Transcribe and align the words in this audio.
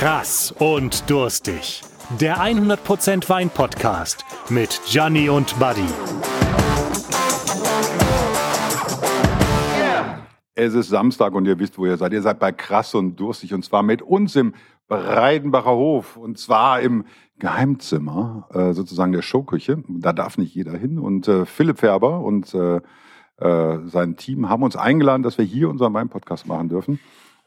Krass 0.00 0.50
und 0.58 1.10
durstig. 1.10 1.82
Der 2.18 2.38
100% 2.38 3.28
Wein 3.28 3.50
Podcast 3.50 4.24
mit 4.48 4.80
Gianni 4.86 5.28
und 5.28 5.58
Buddy. 5.58 5.84
Es 10.54 10.72
ist 10.72 10.88
Samstag 10.88 11.34
und 11.34 11.44
ihr 11.44 11.58
wisst, 11.58 11.76
wo 11.76 11.84
ihr 11.84 11.98
seid. 11.98 12.14
Ihr 12.14 12.22
seid 12.22 12.38
bei 12.38 12.50
Krass 12.50 12.94
und 12.94 13.16
Durstig 13.20 13.52
und 13.52 13.62
zwar 13.62 13.82
mit 13.82 14.00
uns 14.00 14.36
im 14.36 14.54
Breidenbacher 14.88 15.72
Hof 15.72 16.16
und 16.16 16.38
zwar 16.38 16.80
im 16.80 17.04
Geheimzimmer, 17.38 18.48
äh, 18.54 18.72
sozusagen 18.72 19.12
der 19.12 19.20
Showküche. 19.20 19.84
Da 19.86 20.14
darf 20.14 20.38
nicht 20.38 20.54
jeder 20.54 20.78
hin. 20.78 20.98
Und 20.98 21.28
äh, 21.28 21.44
Philipp 21.44 21.78
Färber 21.78 22.20
und 22.20 22.54
äh, 22.54 22.80
sein 23.38 24.16
Team 24.16 24.48
haben 24.48 24.62
uns 24.62 24.76
eingeladen, 24.76 25.22
dass 25.22 25.36
wir 25.36 25.44
hier 25.44 25.68
unseren 25.68 25.92
Wein-Podcast 25.92 26.46
machen 26.46 26.70
dürfen. 26.70 27.00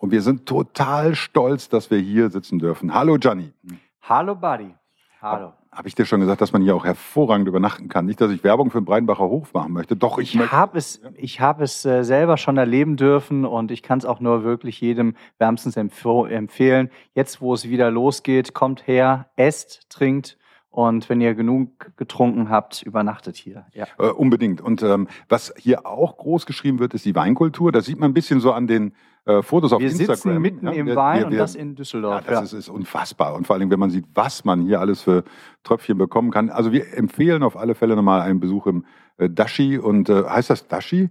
Und 0.04 0.12
wir 0.12 0.22
sind 0.22 0.46
total 0.46 1.16
stolz, 1.16 1.70
dass 1.70 1.90
wir 1.90 1.98
hier 1.98 2.30
sitzen 2.30 2.60
dürfen. 2.60 2.94
Hallo 2.94 3.16
Gianni. 3.18 3.54
Hallo 4.02 4.36
Buddy. 4.36 4.76
Hallo. 5.22 5.54
Habe 5.72 5.88
ich 5.88 5.96
dir 5.96 6.04
schon 6.06 6.20
gesagt, 6.20 6.42
dass 6.42 6.52
man 6.52 6.62
hier 6.62 6.76
auch 6.76 6.84
hervorragend 6.84 7.48
übernachten 7.48 7.88
kann? 7.88 8.06
Nicht, 8.06 8.20
dass 8.20 8.30
ich 8.30 8.44
Werbung 8.44 8.70
für 8.70 8.82
den 8.82 8.84
Breidenbacher 8.86 9.24
Hof 9.24 9.54
machen 9.54 9.72
möchte. 9.72 9.96
Doch, 9.96 10.18
ich, 10.18 10.36
Ich 10.36 10.52
habe 10.52 10.78
es, 10.78 11.02
ich 11.16 11.40
hab 11.40 11.62
es 11.62 11.86
äh, 11.86 12.04
selber 12.04 12.36
schon 12.36 12.58
erleben 12.58 12.98
dürfen 12.98 13.46
und 13.46 13.72
ich 13.72 13.82
kann 13.82 13.98
es 13.98 14.04
auch 14.04 14.20
nur 14.20 14.44
wirklich 14.44 14.82
jedem 14.82 15.16
wärmstens 15.38 15.78
empf- 15.78 16.28
empfehlen. 16.28 16.90
Jetzt, 17.16 17.40
wo 17.40 17.54
es 17.54 17.70
wieder 17.70 17.90
losgeht, 17.90 18.54
kommt 18.54 18.86
her, 18.86 19.30
esst, 19.38 19.90
trinkt 19.90 20.38
und 20.74 21.08
wenn 21.08 21.22
ihr 21.22 21.36
genug 21.36 21.96
getrunken 21.98 22.50
habt, 22.50 22.82
übernachtet 22.82 23.36
hier. 23.38 23.68
Ja. 23.74 23.86
Äh, 24.00 24.08
unbedingt. 24.10 24.60
Und 24.60 24.82
ähm, 24.82 25.08
was 25.30 25.54
hier 25.56 25.86
auch 25.86 26.18
groß 26.18 26.48
geschrieben 26.48 26.80
wird, 26.80 26.96
ist 26.96 27.06
die 27.06 27.14
Weinkultur. 27.16 27.72
Das 27.72 27.86
sieht 27.86 28.00
man 28.00 28.10
ein 28.10 28.14
bisschen 28.16 28.40
so 28.40 28.52
an 28.52 28.66
den 28.66 28.94
äh, 29.26 29.44
Fotos 29.44 29.72
auf 29.72 29.80
Wir 29.82 29.88
Instagram. 29.90 30.16
sitzen 30.16 30.42
mitten 30.42 30.66
Ja, 30.66 30.72
im 30.74 30.88
wir- 30.88 30.96
Wein 30.96 31.20
wir- 31.20 31.26
und 31.28 31.32
wir- 31.34 31.38
das 31.40 31.54
in 31.54 31.70
Ja, 31.70 31.76
Düsseldorf. 31.76 32.26
das 32.26 32.46
Ist, 32.46 32.54
ist 32.54 32.70
unfassbar. 32.70 33.36
Und 33.36 33.46
vor 33.46 33.56
allem, 33.56 33.70
wenn 33.70 33.80
man 33.80 33.92
sieht, 33.92 34.06
was 34.16 34.46
man 34.46 34.62
hier 34.66 34.80
alles 34.80 35.04
für 35.04 35.24
Tröpfchen 35.64 35.98
bekommen 36.00 36.32
kann. 36.32 36.50
Also 36.50 36.72
wir 36.72 36.98
empfehlen 36.98 37.44
auf 37.44 37.56
alle 37.56 37.76
Fälle 37.76 37.96
nochmal 37.96 38.22
einen 38.22 38.40
Besuch 38.40 38.66
im 38.66 38.84
äh, 39.18 39.30
Dashi. 39.30 39.78
Und 39.78 40.10
äh, 40.10 40.24
heißt 40.24 40.50
das 40.50 40.68
Dashi? 40.68 41.10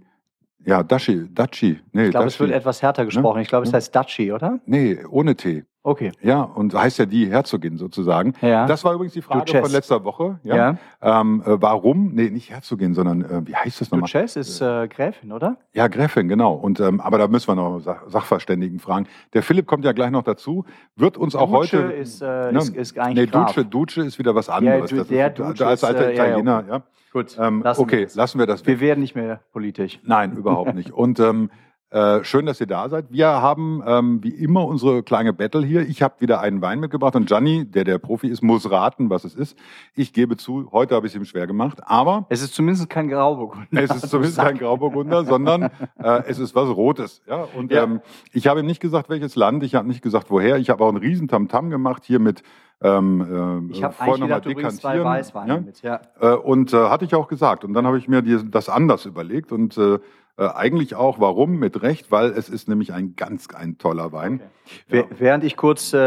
Ja, 0.65 0.83
Dashi. 0.83 1.33
Dachi. 1.33 1.79
Nee, 1.93 2.05
Ich 2.05 2.11
glaube, 2.11 2.27
es 2.27 2.37
wird 2.39 2.51
etwas 2.51 2.81
härter 2.81 3.05
gesprochen. 3.05 3.41
Ich 3.41 3.47
glaube, 3.47 3.63
es 3.65 3.71
Ja. 3.71 3.77
heißt 3.77 3.95
Daci, 3.95 4.31
oder? 4.33 4.59
nee, 4.65 4.97
ohne 5.09 5.35
T. 5.37 5.63
Okay. 5.85 6.13
Ja, 6.21 6.41
und 6.43 6.73
heißt 6.73 6.97
ja 6.99 7.05
die 7.05 7.29
Herzogin 7.29 7.77
sozusagen. 7.77 8.33
Ja. 8.41 8.65
Das 8.67 8.85
war 8.85 8.93
übrigens 8.93 9.11
die 9.13 9.21
Frage 9.21 9.43
Duchess. 9.43 9.61
von 9.61 9.71
letzter 9.71 10.03
Woche. 10.05 10.39
Ja. 10.43 10.55
ja. 10.55 10.77
Ähm, 11.01 11.43
äh, 11.45 11.61
warum? 11.61 12.13
Nee, 12.13 12.29
nicht 12.29 12.51
Herzogin, 12.51 12.93
sondern 12.93 13.21
äh, 13.21 13.45
wie 13.45 13.53
heißt 13.53 13.81
das 13.81 13.91
nochmal? 13.91 14.07
Duchess 14.09 14.37
ist 14.37 14.61
äh, 14.61 14.87
Gräfin, 14.87 15.33
oder? 15.33 15.57
Ja, 15.73 15.87
Gräfin, 15.89 16.29
genau. 16.29 16.53
Und 16.53 16.79
ähm, 16.79 17.01
aber 17.01 17.17
da 17.17 17.27
müssen 17.27 17.49
wir 17.49 17.55
noch 17.55 17.79
Sach 17.81 18.03
Sachverständigen 18.07 18.79
fragen. 18.79 19.07
Der 19.33 19.43
Philipp 19.43 19.65
kommt 19.67 19.83
ja 19.83 19.91
gleich 19.91 20.11
noch 20.11 20.23
dazu, 20.23 20.63
wird 20.95 21.17
uns 21.17 21.35
auch 21.35 21.47
Duce 21.51 21.73
heute. 21.73 21.77
ist, 21.91 22.21
äh, 22.21 22.51
Ne? 22.53 22.59
ist, 22.59 22.69
ist 22.75 22.95
nee, 22.95 23.01
eigentlich 23.01 23.31
Graf. 23.31 23.53
Duce, 23.53 23.65
Duce 23.69 23.97
ist 23.97 24.19
wieder 24.19 24.33
was 24.35 24.47
anderes. 24.47 24.89
du- 24.89 24.95
Das 24.97 25.07
der 25.09 25.27
ist, 25.27 25.37
Duce 25.39 25.61
als 25.63 25.83
ist, 25.83 25.89
alter 25.89 26.07
äh, 26.11 26.15
ja, 26.15 26.23
ja, 26.23 26.29
Italiener, 26.29 26.63
ja. 26.69 26.83
Gut, 27.11 27.37
Ähm, 27.37 27.61
lassen 27.61 27.79
wir 27.79 27.83
okay, 27.83 28.03
das. 28.05 28.15
lassen 28.15 28.39
wir 28.39 28.45
das. 28.47 28.65
Wir 28.65 28.79
werden 28.79 29.01
nicht 29.01 29.15
mehr 29.15 29.41
politisch. 29.51 29.99
Nein, 30.03 30.31
überhaupt 30.37 30.73
nicht. 30.75 30.91
Und 30.91 31.19
ähm, 31.19 31.51
äh, 31.93 32.23
schön, 32.23 32.47
dass 32.47 32.59
ihr 32.59 32.65
da 32.65 32.89
seid. 32.89 33.11
Wir 33.11 33.27
haben 33.27 33.83
ähm, 33.85 34.23
wie 34.23 34.29
immer 34.29 34.65
unsere 34.65 35.03
kleine 35.03 35.31
Battle 35.31 35.63
hier. 35.63 35.87
Ich 35.87 36.01
habe 36.01 36.15
wieder 36.19 36.41
einen 36.41 36.59
Wein 36.59 36.79
mitgebracht 36.79 37.15
und 37.15 37.27
Gianni, 37.27 37.65
der 37.65 37.83
der 37.83 37.99
Profi 37.99 38.29
ist, 38.29 38.41
muss 38.41 38.71
raten, 38.71 39.11
was 39.11 39.25
es 39.25 39.35
ist. 39.35 39.55
Ich 39.93 40.11
gebe 40.11 40.35
zu, 40.35 40.69
heute 40.71 40.95
habe 40.95 41.05
ich 41.05 41.13
es 41.13 41.19
ihm 41.19 41.25
schwer 41.25 41.45
gemacht, 41.45 41.81
aber 41.83 42.25
Es 42.29 42.41
ist 42.41 42.55
zumindest 42.55 42.89
kein 42.89 43.09
Grauburgunder. 43.09 43.67
es 43.71 43.91
ist 43.95 44.09
zumindest 44.09 44.39
kein 44.39 44.57
Grauburgunder, 44.57 45.23
sondern 45.23 45.63
äh, 45.99 46.23
es 46.25 46.39
ist 46.39 46.55
was 46.55 46.67
Rotes. 46.69 47.21
Ja? 47.27 47.47
Und 47.55 47.71
Ja. 47.71 47.83
Ähm, 47.83 48.01
ich 48.31 48.47
habe 48.47 48.61
ihm 48.61 48.65
nicht 48.65 48.79
gesagt, 48.79 49.09
welches 49.09 49.35
Land, 49.35 49.61
ich 49.61 49.75
habe 49.75 49.87
nicht 49.87 50.01
gesagt, 50.01 50.31
woher. 50.31 50.57
Ich 50.57 50.71
habe 50.71 50.83
auch 50.83 50.89
einen 50.89 50.97
riesen 50.97 51.27
Tamtam 51.27 51.69
gemacht 51.69 52.05
hier 52.05 52.17
mit 52.17 52.41
ähm, 52.81 53.21
ähm, 53.21 53.69
Ich 53.71 53.83
habe 53.83 53.93
eigentlich 53.99 54.19
noch 54.19 54.27
mal 54.27 54.39
gedacht, 54.39 54.45
du 54.45 54.53
bringst 54.55 54.81
zwei 54.81 55.03
Weißweine 55.03 55.53
ja? 55.53 55.59
mit. 55.61 55.81
Ja. 55.83 56.01
Äh, 56.19 56.33
und 56.35 56.73
äh, 56.73 56.89
hatte 56.89 57.05
ich 57.05 57.13
auch 57.13 57.27
gesagt. 57.27 57.63
Und 57.63 57.73
dann 57.73 57.85
habe 57.85 57.99
ich 57.99 58.07
mir 58.07 58.23
die, 58.23 58.49
das 58.49 58.67
anders 58.67 59.05
überlegt 59.05 59.51
und 59.51 59.77
äh, 60.37 60.47
eigentlich 60.47 60.95
auch, 60.95 61.19
warum, 61.19 61.57
mit 61.59 61.81
Recht, 61.81 62.11
weil 62.11 62.31
es 62.31 62.49
ist 62.49 62.67
nämlich 62.67 62.91
ein 62.93 63.15
ganz, 63.15 63.47
ein 63.53 63.77
toller 63.77 64.11
Wein. 64.11 64.41
Wäh- 64.89 65.05
Während 65.17 65.43
ich 65.43 65.55
kurz 65.57 65.93
äh, 65.93 65.97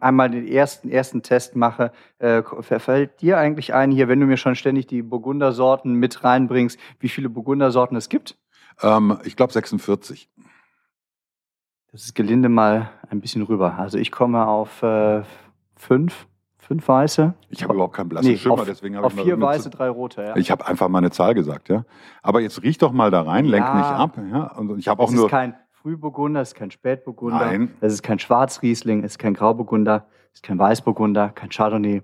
einmal 0.00 0.30
den 0.30 0.46
ersten, 0.48 0.88
ersten 0.88 1.22
Test 1.22 1.54
mache, 1.56 1.92
äh, 2.18 2.42
fällt 2.62 3.20
dir 3.20 3.38
eigentlich 3.38 3.74
ein, 3.74 3.90
hier, 3.90 4.08
wenn 4.08 4.20
du 4.20 4.26
mir 4.26 4.36
schon 4.38 4.54
ständig 4.54 4.86
die 4.86 5.02
Burgundersorten 5.02 5.92
mit 5.94 6.24
reinbringst, 6.24 6.78
wie 6.98 7.08
viele 7.08 7.28
Burgundersorten 7.28 7.96
es 7.96 8.08
gibt? 8.08 8.38
Ähm, 8.82 9.18
ich 9.24 9.36
glaube 9.36 9.52
46. 9.52 10.30
Das 11.92 12.04
ist 12.04 12.14
gelinde 12.14 12.48
mal 12.48 12.90
ein 13.10 13.20
bisschen 13.20 13.42
rüber. 13.42 13.74
Also 13.78 13.98
ich 13.98 14.12
komme 14.12 14.46
auf 14.46 14.82
äh, 14.82 15.22
fünf, 15.76 16.26
fünf 16.70 16.86
weiße. 16.86 17.34
Ich 17.48 17.64
habe 17.64 17.74
überhaupt 17.74 17.96
keinen 17.96 18.08
blassen 18.08 18.30
Nee, 18.30 18.36
Schimmer, 18.36 18.54
auf, 18.54 18.64
deswegen 18.64 18.96
habe 18.96 19.08
ich 19.08 19.16
mal 19.16 19.24
vier 19.24 19.40
weiße, 19.40 19.70
drei 19.70 19.88
rote. 19.88 20.22
Ja. 20.22 20.36
Ich 20.36 20.52
habe 20.52 20.64
einfach 20.68 20.88
mal 20.88 20.98
eine 20.98 21.10
Zahl 21.10 21.34
gesagt, 21.34 21.68
ja. 21.68 21.84
Aber 22.22 22.40
jetzt 22.40 22.62
riech 22.62 22.78
doch 22.78 22.92
mal 22.92 23.10
da 23.10 23.22
rein, 23.22 23.44
lenk 23.46 23.66
Ja. 23.66 23.74
nicht 23.74 23.86
ab. 23.90 24.16
Ja. 24.30 24.52
Und 24.56 24.78
ich 24.78 24.86
habe 24.86 25.02
auch 25.02 25.08
es 25.08 25.14
nur. 25.16 25.24
ist 25.24 25.30
kein 25.32 25.56
Frühburgunder, 25.72 26.40
es 26.42 26.50
ist 26.50 26.54
kein 26.54 26.70
Spätburgunder, 26.70 27.44
Nein. 27.44 27.74
es 27.80 27.94
ist 27.94 28.04
kein 28.04 28.20
Schwarzriesling, 28.20 29.00
es 29.02 29.12
ist 29.14 29.18
kein 29.18 29.34
Grauburgunder, 29.34 30.06
es 30.32 30.34
ist 30.38 30.42
kein 30.44 30.60
Weißburgunder, 30.60 31.30
kein 31.30 31.48
Chardonnay 31.50 32.02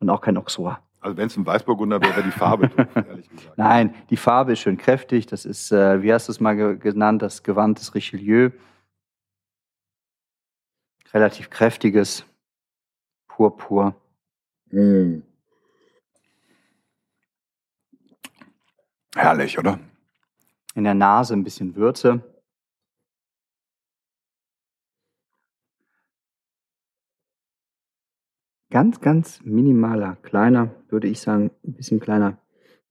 und 0.00 0.10
auch 0.10 0.20
kein 0.20 0.36
Auxerrois. 0.36 0.78
Also 1.00 1.16
wenn 1.16 1.28
es 1.28 1.36
ein 1.36 1.46
Weißburgunder 1.46 2.00
wäre, 2.00 2.16
wäre 2.16 2.24
die 2.24 2.32
Farbe 2.32 2.70
doof, 2.70 2.86
ehrlich 2.96 3.28
gesagt. 3.30 3.56
Nein, 3.56 3.94
die 4.10 4.16
Farbe 4.16 4.54
ist 4.54 4.58
schön 4.58 4.78
kräftig. 4.78 5.26
Das 5.26 5.44
ist, 5.44 5.70
äh, 5.70 6.02
wie 6.02 6.12
hast 6.12 6.26
du 6.26 6.32
es 6.32 6.40
mal 6.40 6.56
ge 6.56 6.76
genannt, 6.76 7.22
das 7.22 7.44
Gewand 7.44 7.78
des 7.78 7.94
Richelieu. 7.94 8.50
Relativ 11.14 11.50
kräftiges, 11.50 12.24
purpur. 13.28 13.94
Mm. 14.70 15.22
Herrlich, 19.14 19.58
oder? 19.58 19.80
In 20.74 20.84
der 20.84 20.94
Nase 20.94 21.34
ein 21.34 21.44
bisschen 21.44 21.74
Würze. 21.74 22.22
Ganz, 28.70 29.00
ganz 29.00 29.40
minimaler, 29.42 30.16
kleiner, 30.16 30.74
würde 30.90 31.08
ich 31.08 31.20
sagen, 31.20 31.50
ein 31.64 31.72
bisschen 31.72 32.00
kleiner 32.00 32.36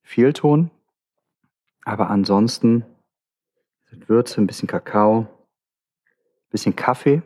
Fehlton. 0.01 0.71
Aber 1.85 2.09
ansonsten 2.09 2.83
sind 3.85 4.09
Würze, 4.09 4.41
ein 4.41 4.47
bisschen 4.47 4.67
Kakao, 4.67 5.19
ein 5.19 6.49
bisschen 6.49 6.75
Kaffee. 6.75 7.21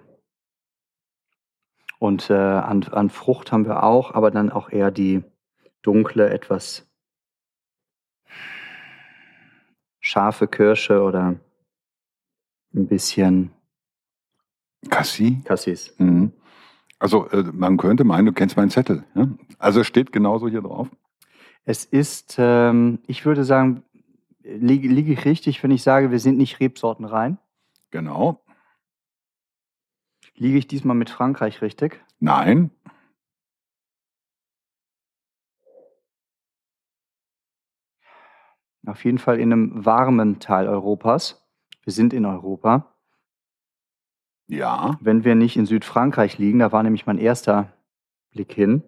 Und 2.02 2.32
äh, 2.32 2.34
an, 2.34 2.82
an 2.86 3.12
Frucht 3.12 3.52
haben 3.52 3.68
wir 3.68 3.84
auch, 3.84 4.16
aber 4.16 4.32
dann 4.32 4.50
auch 4.50 4.72
eher 4.72 4.90
die 4.90 5.24
dunkle, 5.84 6.32
etwas 6.32 6.90
scharfe 10.00 10.48
Kirsche 10.48 11.04
oder 11.04 11.36
ein 12.74 12.88
bisschen 12.88 13.52
Cassis. 14.90 15.44
Cassis. 15.44 15.96
Mhm. 16.00 16.32
Also 16.98 17.30
äh, 17.30 17.44
man 17.54 17.78
könnte 17.78 18.04
meinen, 18.04 18.26
du 18.26 18.34
kennst 18.34 18.58
meinen 18.58 18.72
Zettel. 18.72 19.04
Ja? 19.14 19.28
Also 19.60 19.82
es 19.82 19.88
steht 19.88 20.12
genauso 20.12 20.48
hier 20.48 20.64
drauf. 20.64 20.90
Es 21.66 21.86
ist, 21.86 22.38
ähm, 22.40 22.98
ich 23.06 23.28
würde 23.28 23.44
sagen, 23.44 23.84
liege, 24.42 24.88
liege 24.88 25.14
ich 25.14 25.26
richtig, 25.26 25.62
wenn 25.62 25.70
ich 25.70 25.84
sage, 25.84 26.10
wir 26.10 26.20
sind 26.20 26.40
nicht 26.40 26.60
Rebsorten 26.60 27.06
rein. 27.06 27.38
Genau. 27.92 28.41
Liege 30.42 30.58
ich 30.58 30.66
diesmal 30.66 30.96
mit 30.96 31.12
Frankreich 31.12 31.62
richtig? 31.62 32.04
Nein. 32.20 32.72
Auf 38.88 39.06
jeden 39.06 39.20
Fall 39.20 39.40
in 39.40 39.54
einem 39.54 39.86
warmen 39.86 40.40
Teil 40.40 40.68
Europas. 40.68 41.48
Wir 41.84 41.94
sind 41.94 42.12
in 42.12 42.26
Europa. 42.26 42.92
Ja. 44.48 44.98
Wenn 45.00 45.24
wir 45.26 45.36
nicht 45.36 45.58
in 45.58 45.68
Südfrankreich 45.68 46.40
liegen, 46.40 46.58
da 46.58 46.72
war 46.72 46.82
nämlich 46.82 47.06
mein 47.06 47.20
erster 47.20 47.72
Blick 48.32 48.52
hin, 48.52 48.82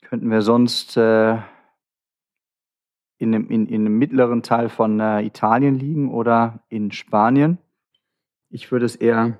könnten 0.00 0.32
wir 0.32 0.42
sonst 0.42 0.96
äh, 0.96 1.34
in, 3.18 3.32
einem, 3.32 3.48
in, 3.50 3.66
in 3.68 3.82
einem 3.82 3.98
mittleren 3.98 4.42
Teil 4.42 4.68
von 4.68 4.98
äh, 4.98 5.22
Italien 5.22 5.76
liegen 5.76 6.12
oder 6.12 6.64
in 6.70 6.90
Spanien. 6.90 7.58
Ich 8.50 8.72
würde 8.72 8.86
es 8.86 8.96
eher 8.96 9.38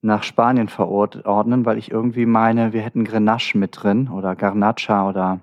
nach 0.00 0.22
Spanien 0.22 0.68
verordnen, 0.68 1.64
weil 1.64 1.78
ich 1.78 1.90
irgendwie 1.90 2.26
meine, 2.26 2.72
wir 2.72 2.82
hätten 2.82 3.04
Grenache 3.04 3.58
mit 3.58 3.82
drin 3.82 4.08
oder 4.08 4.36
Garnacha 4.36 5.08
oder 5.08 5.40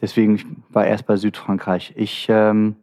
deswegen 0.00 0.64
war 0.68 0.86
erst 0.86 1.06
bei 1.06 1.16
Südfrankreich. 1.16 1.94
Ich 1.96 2.26
ähm, 2.28 2.76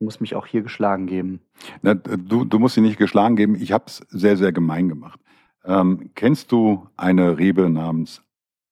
muss 0.00 0.20
mich 0.20 0.34
auch 0.34 0.46
hier 0.46 0.62
geschlagen 0.62 1.06
geben. 1.06 1.40
Na, 1.82 1.94
du, 1.94 2.44
du 2.44 2.58
musst 2.58 2.76
sie 2.76 2.80
nicht 2.80 2.98
geschlagen 2.98 3.36
geben. 3.36 3.56
Ich 3.56 3.72
habe 3.72 3.84
es 3.86 3.98
sehr, 4.08 4.36
sehr 4.36 4.52
gemein 4.52 4.88
gemacht. 4.88 5.20
Ähm, 5.64 6.10
kennst 6.14 6.52
du 6.52 6.88
eine 6.96 7.38
Rebe 7.38 7.68
namens 7.68 8.22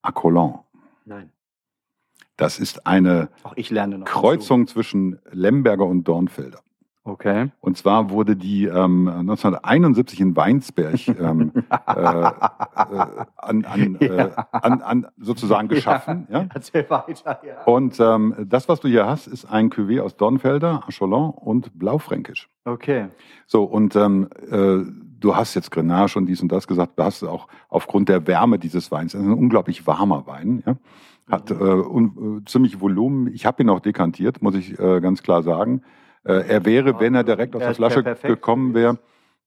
Accolon? 0.01 0.59
Nein. 1.05 1.31
Das 2.37 2.59
ist 2.59 2.85
eine 2.87 3.29
ich 3.55 3.71
noch. 3.71 3.87
dazu. 3.87 4.03
Kreuzung 4.05 4.67
zwischen 4.67 5.19
Lemberger 5.31 5.85
und 5.85 6.07
Dornfelder. 6.07 6.61
Okay. 7.07 7.51
Und 7.61 7.77
zwar 7.77 8.09
wurde 8.09 8.35
die 8.35 8.65
ähm, 8.65 9.07
1971 9.07 10.19
in 10.19 10.35
Weinsberg 10.35 11.07
ähm, 11.07 11.53
äh, 11.87 12.01
äh, 12.01 12.25
an, 13.37 13.63
an, 13.63 13.97
Ja. 14.01 14.07
äh, 14.09 14.31
an, 14.51 14.81
an 14.81 15.07
sozusagen 15.17 15.69
geschaffen. 15.69 16.27
Ja. 16.29 16.47
Erzähl 16.53 16.85
weiter, 16.89 17.39
ja. 17.47 17.63
Und 17.65 17.97
ähm, 18.01 18.35
das, 18.45 18.67
was 18.67 18.81
du 18.81 18.89
hier 18.89 19.05
hast, 19.07 19.27
ist 19.27 19.45
ein 19.45 19.69
Cuvée 19.69 20.01
aus 20.01 20.17
Dornfelder, 20.17 20.83
Acholon 20.85 21.29
und 21.31 21.79
Blaufränkisch. 21.79 22.49
Okay. 22.65 23.07
So, 23.45 23.63
und 23.63 23.95
ähm, 23.95 24.27
äh, 24.51 24.79
du 25.19 25.35
hast 25.35 25.55
jetzt 25.55 25.71
Grenache 25.71 26.19
und 26.19 26.25
dies 26.25 26.41
und 26.41 26.51
das 26.51 26.67
gesagt, 26.67 26.99
du 26.99 27.03
hast 27.03 27.23
auch 27.23 27.47
aufgrund 27.69 28.09
der 28.09 28.27
Wärme 28.27 28.59
dieses 28.59 28.91
Weins, 28.91 29.13
das 29.13 29.21
ist 29.21 29.27
ein 29.27 29.33
unglaublich 29.33 29.87
warmer 29.87 30.27
Wein, 30.27 30.61
ja. 30.65 30.75
Hat 31.29 31.51
äh, 31.51 31.55
un, 31.55 32.41
äh, 32.41 32.49
ziemlich 32.49 32.79
Volumen. 32.79 33.33
Ich 33.33 33.45
habe 33.45 33.61
ihn 33.61 33.69
auch 33.69 33.81
dekantiert, 33.81 34.41
muss 34.41 34.55
ich 34.55 34.79
äh, 34.79 35.01
ganz 35.01 35.23
klar 35.23 35.43
sagen. 35.43 35.81
Äh, 36.27 36.47
er 36.47 36.65
wäre, 36.65 36.99
wenn 36.99 37.15
er 37.15 37.23
direkt 37.23 37.55
aus 37.55 37.61
Er 37.61 37.67
der 37.67 37.75
Flasche 37.75 38.03
gekommen 38.03 38.73
wäre, 38.73 38.99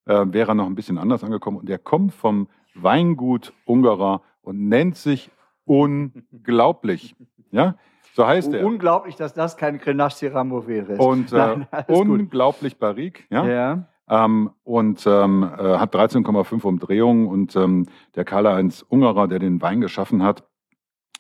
äh, 0.07 0.25
wäre 0.27 0.53
er 0.53 0.55
noch 0.55 0.67
ein 0.67 0.75
bisschen 0.75 0.99
anders 0.99 1.23
angekommen. 1.23 1.59
Und 1.59 1.69
er 1.69 1.79
kommt 1.79 2.15
vom 2.15 2.49
Weingut 2.75 3.53
Ungerer 3.67 4.23
und 4.43 4.69
nennt 4.69 4.97
sich 4.97 5.31
unglaublich. 5.65 7.15
Ja, 7.53 7.75
so 8.15 8.25
heißt 8.25 8.55
er. 8.55 8.65
Unglaublich, 8.65 9.17
dass 9.17 9.35
das 9.35 9.57
kein 9.57 9.79
Grenache 9.79 10.29
Mourvèdre 10.29 10.91
ist. 10.91 11.01
Und 11.01 11.33
äh, 11.33 11.37
Nein, 11.37 11.67
alles 11.73 11.87
gut. 11.89 12.09
unglaublich 12.09 12.79
barrique. 12.79 13.25
Ja. 13.29 13.45
Ja. 13.45 13.89
Ähm, 14.09 14.51
und 14.63 15.05
ähm, 15.05 15.43
äh, 15.43 15.79
hat 15.79 15.93
13,5 15.93 16.63
Umdrehungen 16.63 17.27
und 17.27 17.57
ähm, 17.57 17.87
der 18.15 18.25
Karl-Heinz 18.25 18.85
Ungerer, 18.89 19.27
der 19.27 19.41
den 19.41 19.61
Wein 19.63 19.81
geschaffen 19.81 20.23
hat, 20.23 20.45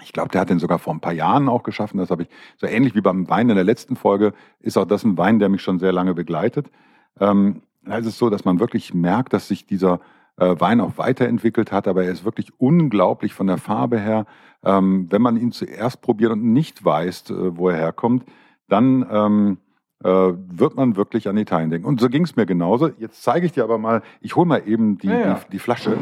ich 0.02 0.12
glaube, 0.12 0.31
der 0.31 0.41
hat 0.41 0.50
den 0.50 0.58
sogar 0.58 0.79
vor 0.79 0.94
ein 0.94 1.00
paar 1.00 1.12
Jahren 1.12 1.49
auch 1.49 1.62
geschaffen. 1.62 1.99
Das 1.99 2.11
habe 2.11 2.23
ich 2.23 2.29
so 2.56 2.67
ähnlich 2.67 2.94
wie 2.94 3.00
beim 3.00 3.29
Wein 3.29 3.49
in 3.49 3.56
der 3.56 3.64
letzten 3.64 3.97
Folge, 3.97 4.32
ist 4.61 4.76
auch 4.76 4.85
das 4.85 5.05
ein 5.05 5.19
Wein, 5.19 5.38
der 5.38 5.49
mich 5.49 5.62
schon 5.62 5.79
sehr 5.79 5.93
lange 5.93 6.14
begleitet. 6.14 6.70
Ähm, 7.19 7.62
da 7.85 7.97
ist 7.97 8.06
es 8.06 8.19
so, 8.19 8.31
dass 8.31 8.44
man 8.44 8.61
wirklich 8.61 8.94
merkt, 8.94 9.32
dass 9.32 9.49
sich 9.49 9.67
dieser 9.67 10.00
äh, 10.37 10.55
Wein 10.58 10.81
auch 10.81 10.99
weiterentwickelt 10.99 11.73
hat, 11.73 11.88
aber 11.88 12.05
er 12.05 12.12
ist 12.12 12.25
wirklich 12.25 12.52
unglaublich 12.58 13.35
von 13.35 13.47
der 13.47 13.58
Farbe 13.58 13.99
her. 13.99 14.26
Ähm, 14.62 15.06
wenn 15.11 15.23
man 15.23 15.37
ihn 15.37 15.52
zuerst 15.52 16.02
probiert 16.02 16.32
und 16.32 16.52
nicht 16.52 16.85
weiß, 16.85 17.31
äh, 17.31 17.56
wo 17.56 17.69
er 17.69 17.76
herkommt, 17.76 18.25
dann 18.69 19.06
ähm, 19.11 19.58
äh, 20.02 20.08
wird 20.08 20.76
man 20.76 20.97
wirklich 20.97 21.29
an 21.29 21.37
Italien 21.37 21.70
denken. 21.70 21.87
Und 21.87 22.00
so 22.00 22.08
ging 22.08 22.25
es 22.25 22.37
mir 22.37 22.47
genauso. 22.47 22.88
Jetzt 22.99 23.23
zeige 23.23 23.47
ich 23.47 23.52
dir 23.52 23.64
aber 23.64 23.79
mal, 23.79 24.02
ich 24.20 24.37
hole 24.37 24.47
mal 24.47 24.62
eben 24.67 24.99
die, 24.99 25.08
Ja, 25.08 25.20
ja. 25.20 25.35
die, 25.35 25.52
die 25.52 25.58
Flasche. 25.58 25.97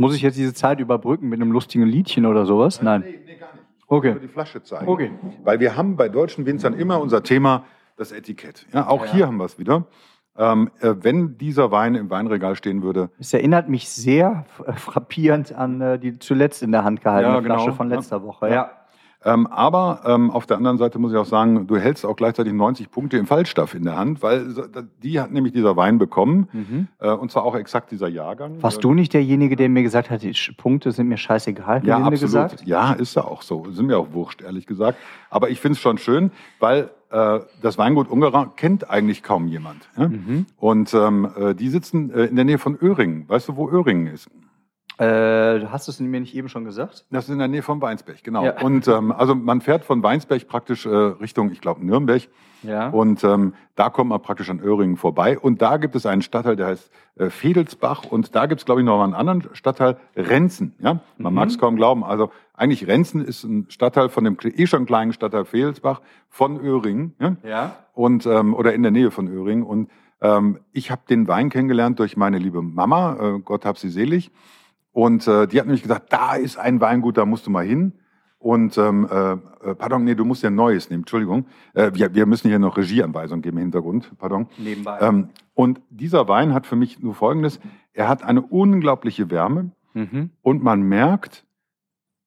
Muss 0.00 0.14
ich 0.16 0.22
jetzt 0.22 0.38
diese 0.38 0.54
Zeit 0.54 0.80
überbrücken 0.80 1.28
mit 1.28 1.40
einem 1.40 1.52
lustigen 1.52 1.84
Liedchen 1.84 2.24
oder 2.24 2.46
sowas? 2.46 2.80
Nein. 2.80 3.02
Nee, 3.06 3.20
nee, 3.26 3.36
gar 3.36 3.52
nicht. 3.52 3.64
Ich 3.78 3.84
Okay. 3.86 4.12
nur 4.12 4.20
die 4.20 4.28
Flasche 4.28 4.62
zeigen. 4.62 4.88
Okay. 4.88 5.10
Weil 5.44 5.60
wir 5.60 5.76
haben 5.76 5.96
bei 5.96 6.08
deutschen 6.08 6.46
Winzern 6.46 6.72
immer 6.72 7.00
unser 7.00 7.22
Thema, 7.22 7.64
das 7.98 8.10
Etikett. 8.10 8.66
Ja, 8.72 8.88
auch 8.88 9.04
Ja. 9.04 9.12
hier 9.12 9.26
haben 9.26 9.36
wir 9.36 9.44
es 9.44 9.58
wieder. 9.58 9.84
Ähm, 10.38 10.70
äh, 10.80 10.94
wenn 11.00 11.36
dieser 11.36 11.70
Wein 11.70 11.96
im 11.96 12.08
Weinregal 12.08 12.56
stehen 12.56 12.82
würde, 12.82 13.10
Es 13.18 13.34
erinnert 13.34 13.68
mich 13.68 13.90
sehr 13.90 14.46
äh, 14.64 14.72
frappierend 14.72 15.52
an 15.54 15.80
äh, 15.82 15.98
die 15.98 16.18
zuletzt 16.18 16.62
in 16.62 16.72
der 16.72 16.82
Hand 16.82 17.02
gehaltene 17.02 17.34
Ja, 17.34 17.40
genau. 17.40 17.54
Flasche 17.56 17.72
von 17.76 17.90
letzter 17.90 18.22
Woche. 18.22 18.48
Ja. 18.48 18.70
Ähm, 19.22 19.46
aber 19.48 20.00
ähm, 20.06 20.30
auf 20.30 20.46
der 20.46 20.56
anderen 20.56 20.78
Seite 20.78 20.98
muss 20.98 21.12
ich 21.12 21.18
auch 21.18 21.26
sagen, 21.26 21.66
du 21.66 21.76
hältst 21.76 22.06
auch 22.06 22.16
gleichzeitig 22.16 22.54
90 22.54 22.90
Punkte 22.90 23.18
im 23.18 23.26
Fallstoff 23.26 23.74
in 23.74 23.84
der 23.84 23.98
Hand, 23.98 24.22
weil 24.22 24.54
die 25.02 25.20
hat 25.20 25.30
nämlich 25.30 25.52
dieser 25.52 25.76
Wein 25.76 25.98
bekommen. 25.98 26.48
Mhm. 26.52 26.88
Äh, 26.98 27.10
und 27.10 27.30
zwar 27.30 27.44
auch 27.44 27.54
exakt 27.54 27.90
dieser 27.90 28.08
Jahrgang. 28.08 28.62
Warst 28.62 28.82
du 28.82 28.94
nicht 28.94 29.12
derjenige, 29.12 29.56
der 29.56 29.68
mir 29.68 29.82
gesagt 29.82 30.08
hat, 30.08 30.22
die 30.22 30.34
Punkte 30.56 30.92
sind 30.92 31.08
mir 31.08 31.18
scheißegal? 31.18 31.84
Ja, 31.84 31.98
absolut. 31.98 32.20
gesagt? 32.20 32.62
Ja, 32.64 32.92
ist 32.92 33.14
ja 33.14 33.24
auch 33.24 33.42
so. 33.42 33.66
Sind 33.70 33.86
mir 33.86 33.98
auch 33.98 34.12
wurscht, 34.12 34.40
ehrlich 34.40 34.66
gesagt. 34.66 34.96
Aber 35.28 35.50
ich 35.50 35.60
finde 35.60 35.74
es 35.74 35.80
schon 35.80 35.98
schön, 35.98 36.30
weil 36.58 36.90
äh, 37.10 37.40
das 37.60 37.76
Weingut 37.76 38.08
Ungerer 38.08 38.52
kennt 38.56 38.88
eigentlich 38.88 39.22
kaum 39.22 39.48
jemand. 39.48 39.88
Ja? 39.98 40.08
Mhm. 40.08 40.46
Und 40.56 40.94
ähm, 40.94 41.28
äh, 41.36 41.54
die 41.54 41.68
sitzen 41.68 42.10
äh, 42.10 42.24
in 42.24 42.36
der 42.36 42.46
Nähe 42.46 42.58
von 42.58 42.78
Öhringen. 42.80 43.28
Weißt 43.28 43.48
du, 43.48 43.56
wo 43.56 43.68
Öhringen 43.68 44.06
ist? 44.06 44.30
Äh, 45.00 45.66
hast 45.68 45.88
du 45.88 45.92
es 45.92 46.00
mir 46.00 46.20
nicht 46.20 46.34
eben 46.34 46.50
schon 46.50 46.64
gesagt? 46.66 47.06
Das 47.10 47.24
ist 47.24 47.30
in 47.30 47.38
der 47.38 47.48
Nähe 47.48 47.62
von 47.62 47.80
Weinsberg, 47.80 48.22
genau. 48.22 48.44
Ja. 48.44 48.60
Und 48.60 48.86
ähm, 48.86 49.12
also 49.12 49.34
man 49.34 49.62
fährt 49.62 49.82
von 49.84 50.02
Weinsberg 50.02 50.46
praktisch 50.46 50.84
äh, 50.84 50.90
Richtung, 50.90 51.50
ich 51.52 51.62
glaube, 51.62 51.84
Nürnberg. 51.84 52.28
Ja. 52.62 52.90
Und 52.90 53.24
ähm, 53.24 53.54
da 53.76 53.88
kommt 53.88 54.10
man 54.10 54.20
praktisch 54.20 54.50
an 54.50 54.60
Öhringen 54.60 54.98
vorbei. 54.98 55.38
Und 55.38 55.62
da 55.62 55.78
gibt 55.78 55.96
es 55.96 56.04
einen 56.04 56.20
Stadtteil, 56.20 56.56
der 56.56 56.66
heißt 56.66 56.90
äh, 57.16 57.30
Fedelsbach. 57.30 58.04
Und 58.04 58.34
da 58.34 58.44
gibt 58.44 58.60
es, 58.60 58.66
glaube 58.66 58.82
ich, 58.82 58.84
noch 58.84 58.98
mal 58.98 59.04
einen 59.04 59.14
anderen 59.14 59.54
Stadtteil, 59.54 59.96
Renzen. 60.14 60.74
Ja? 60.80 61.00
Man 61.16 61.32
Mhm. 61.32 61.34
mag 61.38 61.48
es 61.48 61.58
kaum 61.58 61.76
glauben. 61.76 62.04
Also 62.04 62.30
eigentlich 62.52 62.86
Renzen 62.86 63.24
ist 63.24 63.42
ein 63.44 63.64
Stadtteil 63.70 64.10
von 64.10 64.24
dem 64.24 64.36
eh 64.42 64.66
schon 64.66 64.84
kleinen 64.84 65.14
Stadtteil 65.14 65.46
Fedelsbach 65.46 66.02
von 66.28 66.60
Öhringen. 66.60 67.14
Ja? 67.18 67.36
ja. 67.42 67.76
und 67.94 68.26
ähm, 68.26 68.52
oder 68.54 68.74
in 68.74 68.82
der 68.82 68.92
Nähe 68.92 69.10
von 69.10 69.28
Öhringen. 69.28 69.62
Und 69.62 69.88
ähm, 70.20 70.58
ich 70.72 70.90
habe 70.90 71.00
den 71.08 71.26
Wein 71.26 71.48
kennengelernt 71.48 71.98
durch 71.98 72.18
meine 72.18 72.36
liebe 72.36 72.60
Mama, 72.60 73.16
äh, 73.18 73.38
Gott 73.40 73.64
hab 73.64 73.78
sie 73.78 73.88
selig. 73.88 74.30
Und 74.92 75.26
äh, 75.28 75.46
die 75.46 75.58
hat 75.58 75.66
nämlich 75.66 75.82
gesagt, 75.82 76.12
da 76.12 76.34
ist 76.34 76.58
ein 76.58 76.80
Weingut, 76.80 77.16
da 77.16 77.24
musst 77.24 77.46
du 77.46 77.50
mal 77.50 77.64
hin. 77.64 77.94
Und 78.38 78.78
ähm, 78.78 79.06
äh, 79.10 79.32
äh, 79.32 79.74
pardon, 79.74 80.02
nee, 80.02 80.14
du 80.14 80.24
musst 80.24 80.42
ja 80.42 80.48
ein 80.48 80.54
neues 80.54 80.88
nehmen, 80.88 81.02
Entschuldigung. 81.02 81.46
Äh, 81.74 81.90
wir, 81.92 82.14
wir 82.14 82.24
müssen 82.24 82.48
hier 82.48 82.58
noch 82.58 82.78
Regieanweisungen 82.78 83.42
geben 83.42 83.58
im 83.58 83.64
Hintergrund, 83.64 84.12
pardon. 84.18 84.48
Nebenbei. 84.56 84.98
Ähm, 85.00 85.28
und 85.52 85.82
dieser 85.90 86.26
Wein 86.26 86.54
hat 86.54 86.66
für 86.66 86.76
mich 86.76 87.00
nur 87.00 87.14
Folgendes, 87.14 87.60
er 87.92 88.08
hat 88.08 88.22
eine 88.22 88.40
unglaubliche 88.40 89.30
Wärme 89.30 89.72
mhm. 89.92 90.30
und 90.40 90.62
man 90.62 90.80
merkt, 90.80 91.44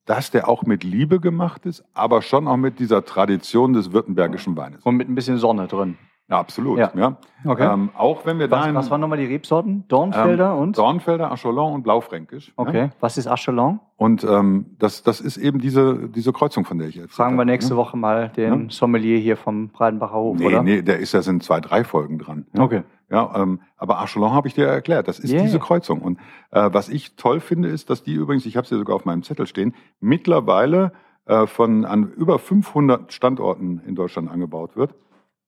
dass 0.06 0.30
der 0.30 0.48
auch 0.48 0.63
mit 0.63 0.83
Liebe 0.83 1.19
gemacht 1.19 1.65
ist, 1.65 1.83
aber 1.94 2.21
schon 2.21 2.48
auch 2.48 2.57
mit 2.57 2.80
dieser 2.80 3.06
Tradition 3.06 3.74
des 3.74 3.92
württembergischen 3.92 4.56
Weines. 4.56 4.83
Und 4.83 4.98
mit 4.98 5.10
ein 5.10 5.15
bisschen 5.15 5.38
Sonne 5.38 5.68
drin. 5.68 5.98
Ja, 6.33 6.39
absolut. 6.39 6.80
Ja. 6.80 6.91
Ja. 6.95 7.18
Okay. 7.45 7.71
Ähm, 7.71 7.89
auch 7.95 8.25
wenn 8.25 8.39
wir 8.39 8.47
da 8.47 8.62
was, 8.62 8.74
was 8.74 8.89
waren 8.91 9.01
nochmal 9.01 9.19
die 9.19 9.25
Rebsorten? 9.25 9.83
Dornfelder 9.88 10.53
ähm, 10.53 10.57
und? 10.59 10.77
Dornfelder, 10.77 11.31
Acholon 11.31 11.74
und 11.74 11.83
Blaufränkisch. 11.83 12.53
okay. 12.56 12.77
Ja? 12.85 12.89
Was 13.01 13.18
ist 13.18 13.27
Achelon? 13.27 13.80
Und 13.97 14.24
ähm, 14.24 14.65
das, 14.80 15.03
das 15.03 15.21
ist 15.21 15.38
eben 15.38 15.59
diese, 15.59 16.09
diese 16.09 16.33
Kreuzung, 16.33 16.65
von 16.65 16.80
der 16.80 16.88
ich 16.88 16.95
jetzt 16.95 17.13
Fragen 17.13 17.35
wir 17.35 17.45
nächste 17.45 17.75
Woche 17.75 17.95
mal 17.97 18.30
den 18.30 18.63
Ja. 18.63 18.69
Sommelier 18.69 19.19
hier 19.19 19.38
vom 19.38 19.69
Breidenbacher 19.69 20.15
Hof, 20.15 20.38
Nee, 20.39 20.47
oder? 20.47 20.63
nee, 20.63 20.81
der 20.81 20.97
ist 21.00 21.13
ja 21.13 21.19
in 21.21 21.39
zwei, 21.41 21.59
drei 21.59 21.83
Folgen 21.83 22.18
dran. 22.18 22.47
Okay. 22.57 22.81
Ja, 23.12 23.31
ähm, 23.36 23.59
aber 23.77 24.00
Achelon 24.00 24.31
habe 24.33 24.47
ich 24.47 24.56
dir 24.56 24.65
erklärt. 24.65 25.07
Das 25.07 25.19
ist 25.19 25.31
Yeah. 25.31 25.44
diese 25.44 25.59
Kreuzung. 25.59 26.01
Und 26.01 26.18
äh, 26.51 26.69
was 26.74 26.89
ich 26.89 27.15
toll 27.15 27.41
finde, 27.41 27.68
ist, 27.69 27.89
dass 27.91 28.01
die 28.01 28.13
übrigens, 28.15 28.45
ich 28.47 28.57
habe 28.57 28.65
es 28.65 28.71
ja 28.71 28.77
sogar 28.77 28.95
auf 28.95 29.06
meinem 29.06 29.22
Zettel 29.22 29.46
stehen, 29.46 29.75
mittlerweile 30.00 30.93
äh, 31.25 31.46
von 31.46 31.86
an 31.86 32.12
über 32.12 32.39
500 32.39 33.13
Standorten 33.13 33.81
in 33.86 33.96
Deutschland 33.96 34.31
angebaut 34.31 34.75
wird 34.75 34.96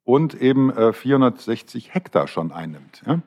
und 0.05 0.35
eben 0.35 0.69
äh, 0.69 0.93
460 0.93 1.93
Hektar 1.93 2.27
schon 2.27 2.51
einnimmt. 2.51 3.01
Ja? 3.05 3.19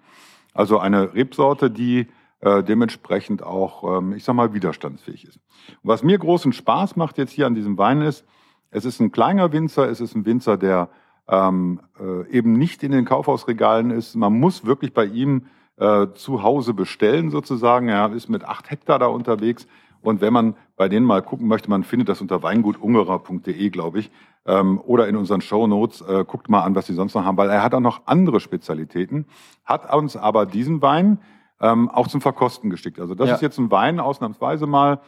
Also 0.54 0.78
eine 0.78 1.14
Rebsorte, 1.14 1.70
die 1.70 2.06
äh, 2.40 2.62
dementsprechend 2.62 3.42
auch, 3.42 3.98
ähm, 3.98 4.14
ich 4.14 4.24
sag 4.24 4.34
mal, 4.34 4.54
widerstandsfähig 4.54 5.24
ist. 5.24 5.40
Und 5.82 5.90
was 5.90 6.02
mir 6.02 6.16
großen 6.18 6.52
Spaß 6.52 6.96
macht 6.96 7.18
jetzt 7.18 7.32
hier 7.32 7.46
an 7.46 7.54
diesem 7.54 7.76
Wein 7.76 8.00
ist, 8.00 8.24
es 8.70 8.84
ist 8.84 9.00
ein 9.00 9.12
kleiner 9.12 9.52
Winzer, 9.52 9.88
es 9.88 10.00
ist 10.00 10.14
ein 10.14 10.24
Winzer, 10.24 10.56
der 10.56 10.88
ähm, 11.28 11.80
äh, 12.00 12.28
eben 12.30 12.52
nicht 12.52 12.82
in 12.82 12.92
den 12.92 13.04
Kaufhausregalen 13.04 13.90
ist. 13.90 14.14
Man 14.14 14.38
muss 14.38 14.64
wirklich 14.64 14.94
bei 14.94 15.04
ihm 15.04 15.46
äh, 15.76 16.08
zu 16.14 16.42
Hause 16.42 16.74
bestellen 16.74 17.30
sozusagen. 17.30 17.88
Er 17.88 18.12
ist 18.12 18.28
mit 18.28 18.44
acht 18.44 18.70
Hektar 18.70 18.98
da 18.98 19.06
unterwegs. 19.06 19.66
Und 20.00 20.20
wenn 20.20 20.32
man 20.32 20.54
bei 20.76 20.88
denen 20.88 21.06
mal 21.06 21.22
gucken 21.22 21.48
möchte, 21.48 21.70
man 21.70 21.82
findet 21.82 22.08
das 22.08 22.20
unter 22.20 22.42
weingutungerer.de, 22.42 23.70
glaube 23.70 23.98
ich, 23.98 24.10
ähm, 24.46 24.80
oder 24.84 25.08
in 25.08 25.16
unseren 25.16 25.40
Shownotes. 25.40 26.00
Äh, 26.02 26.24
guckt 26.26 26.48
mal 26.48 26.62
an, 26.62 26.74
was 26.74 26.86
sie 26.86 26.94
sonst 26.94 27.14
noch 27.14 27.24
haben, 27.24 27.36
weil 27.36 27.50
er 27.50 27.62
hat 27.62 27.74
auch 27.74 27.80
noch 27.80 28.02
andere 28.06 28.40
Spezialitäten, 28.40 29.26
hat 29.64 29.92
uns 29.94 30.16
aber 30.16 30.46
diesen 30.46 30.82
Wein 30.82 31.18
ähm, 31.60 31.88
auch 31.90 32.08
zum 32.08 32.20
Verkosten 32.20 32.70
geschickt. 32.70 33.00
Also 33.00 33.14
das 33.14 33.28
Ja. 33.28 33.34
ist 33.34 33.40
jetzt 33.42 33.58
ein 33.58 33.70
Wein 33.70 34.00
ausnahmsweise 34.00 34.66
mal, 34.66 35.00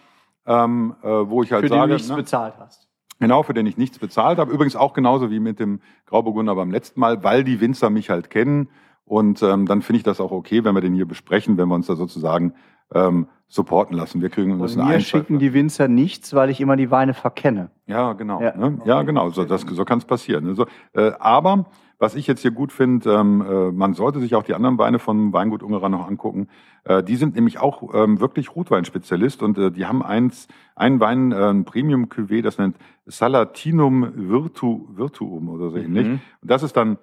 ähm, 0.47 0.97
äh, 1.03 1.09
wo 1.09 1.43
ich 1.43 1.53
halt 1.53 1.63
Für 1.63 1.69
den 1.69 1.79
sage, 1.79 1.89
du 1.89 1.95
nichts 1.95 2.09
ne? 2.09 2.17
bezahlt 2.17 2.55
hast. 2.59 2.89
Genau, 3.21 3.43
für 3.43 3.53
den 3.55 3.67
ich 3.67 3.77
nichts 3.77 3.99
bezahlt 3.99 4.39
habe. 4.39 4.51
Übrigens 4.51 4.77
auch 4.77 4.95
genauso 4.95 5.31
wie 5.31 5.41
mit 5.41 5.61
dem 5.61 5.81
Grauburgunder 6.07 6.55
beim 6.55 6.71
letzten 6.71 7.01
Mal, 7.01 7.23
weil 7.23 7.45
die 7.45 7.61
Winzer 7.61 7.91
mich 7.91 8.09
halt 8.09 8.31
kennen. 8.31 8.69
Und 9.05 9.43
ähm, 9.43 9.67
dann 9.67 9.83
finde 9.83 9.99
ich 9.99 10.03
das 10.05 10.21
auch 10.21 10.31
okay, 10.31 10.65
wenn 10.65 10.75
wir 10.75 10.81
den 10.81 10.95
hier 10.95 11.07
besprechen, 11.07 11.59
wenn 11.59 11.69
wir 11.69 11.75
uns 11.75 11.87
da 11.87 11.97
sozusagen 11.97 12.55
ähm, 12.95 13.27
supporten 13.49 13.97
lassen. 13.97 14.23
Wir 14.23 14.31
kriegen 14.31 14.59
das 14.59 14.77
Und 14.77 14.83
in 14.83 14.89
mir 14.89 15.01
schicken 15.01 15.39
die 15.39 15.53
Winzer 15.53 15.89
nichts, 15.89 16.35
weil 16.35 16.51
ich 16.51 16.61
immer 16.61 16.77
die 16.77 16.91
Weine 16.91 17.15
verkenne. 17.15 17.71
Ja, 17.87 18.13
genau. 18.13 18.41
Ja. 18.41 18.57
Ne? 18.57 18.81
ja 18.85 19.03
genau. 19.03 19.31
So, 19.31 19.45
das, 19.45 19.63
so 19.63 19.85
kann 19.85 19.99
es 19.99 20.05
passieren. 20.05 20.47
Also, 20.47 20.67
äh, 20.93 21.11
aber 21.19 21.67
was 22.01 22.15
ich 22.15 22.27
jetzt 22.27 22.41
hier 22.41 22.53
gut 22.53 22.73
finde, 22.73 23.13
ähm, 23.13 23.45
äh, 23.47 23.73
man 23.73 23.93
sollte 23.93 24.21
sich 24.21 24.35
auch 24.35 24.43
die 24.43 24.55
anderen 24.55 24.79
Weine 24.79 24.99
von 24.99 25.35
Weingut 25.35 25.63
Ungerer 25.63 25.91
noch 25.91 26.09
angucken. 26.09 26.49
Äh, 26.85 27.03
die 27.03 27.17
sind 27.17 27.35
nämlich 27.35 27.59
auch 27.59 27.93
ähm, 27.93 28.21
wirklich 28.21 28.57
Rotweinspezialist 28.57 29.43
und 29.43 29.59
äh, 29.59 29.71
die 29.71 29.85
haben 29.85 30.03
eins, 30.03 30.49
einen 30.77 30.99
Wein, 30.99 31.33
äh, 31.33 31.51
ein 31.51 31.65
Premium 31.65 32.07
Cuvée, 32.07 32.41
das 32.41 32.57
nennt 32.57 32.77
Salatinum 33.05 34.13
Virtu, 34.15 34.87
Virtuum 34.93 35.51
oder 35.51 35.71
so 35.71 35.77
ähnlich. 35.77 36.07
Mhm. 36.07 36.21
Und 36.41 36.51
das 36.51 36.63
ist 36.63 36.75
dann 36.75 36.99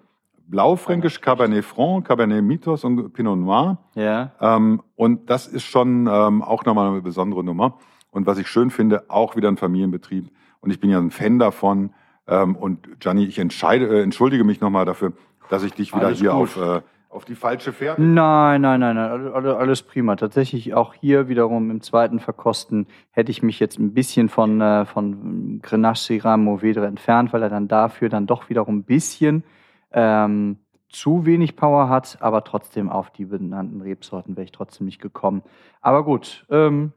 Blaufränkisch, 0.47 1.21
Cabernet 1.21 1.63
Franc, 1.65 2.07
Cabernet 2.07 2.43
Mythos 2.43 2.83
und 2.83 3.13
Pinot 3.13 3.37
Noir. 3.37 3.77
Ja. 3.95 4.31
Ähm, 4.39 4.81
und 4.95 5.29
das 5.29 5.47
ist 5.47 5.65
schon 5.65 6.07
ähm, 6.11 6.41
auch 6.41 6.65
nochmal 6.65 6.89
eine 6.91 7.01
besondere 7.01 7.43
Nummer. 7.43 7.77
Und 8.11 8.25
was 8.25 8.37
ich 8.37 8.47
schön 8.47 8.69
finde, 8.71 9.03
auch 9.09 9.35
wieder 9.35 9.49
ein 9.49 9.57
Familienbetrieb. 9.57 10.31
Und 10.61 10.71
ich 10.71 10.79
bin 10.79 10.89
ja 10.89 10.97
ein 10.99 11.11
Fan 11.11 11.37
davon. 11.39 11.91
Ähm, 12.27 12.55
und 12.55 12.99
Gianni, 12.99 13.25
ich 13.25 13.39
entscheide, 13.39 13.87
äh, 13.87 14.01
entschuldige 14.01 14.43
mich 14.43 14.59
nochmal 14.61 14.85
dafür. 14.85 15.13
dass 15.49 15.63
ich 15.63 15.73
dich 15.73 15.95
wieder 15.95 16.07
Alles 16.07 16.19
hier 16.19 16.31
gut. 16.31 16.57
auf, 16.57 16.57
äh, 16.57 16.81
auf 17.09 17.23
die 17.23 17.35
falsche 17.35 17.71
Fährte. 17.71 18.01
Nein, 18.01 18.59
nein, 18.59 18.81
nein, 18.81 18.97
nein, 18.97 19.09
alle- 19.11 19.33
alle- 19.33 19.55
alles 19.57 19.81
prima. 19.81 20.17
Tatsächlich 20.17 20.73
auch 20.73 20.93
hier 20.93 21.29
wiederum 21.29 21.71
im 21.71 21.79
zweiten 21.79 22.19
Verkosten 22.19 22.87
hätte 23.11 23.31
ich 23.31 23.43
mich 23.43 23.61
jetzt 23.61 23.79
ein 23.79 23.93
bisschen 23.93 24.27
von, 24.27 24.59
äh, 24.59 24.83
von 24.85 25.61
Grenache 25.61 25.95
Syrah 25.97 26.35
Mourvedre 26.35 26.85
entfernt, 26.85 27.31
weil 27.31 27.43
er 27.43 27.49
dann 27.49 27.69
dafür 27.69 28.09
dann 28.09 28.27
doch 28.27 28.49
wiederum 28.49 28.79
ein 28.79 28.83
bisschen 28.83 29.45
ähm, 29.91 30.57
zu 30.89 31.25
wenig 31.25 31.55
Power 31.55 31.89
hat, 31.89 32.17
aber 32.21 32.43
trotzdem 32.43 32.89
auf 32.89 33.09
die 33.11 33.25
benannten 33.25 33.81
Rebsorten 33.81 34.35
wäre 34.37 34.45
ich 34.45 34.51
trotzdem 34.51 34.85
nicht 34.85 35.01
gekommen. 35.01 35.43
Aber 35.81 36.03
gut, 36.03 36.45
ähm, 36.49 36.93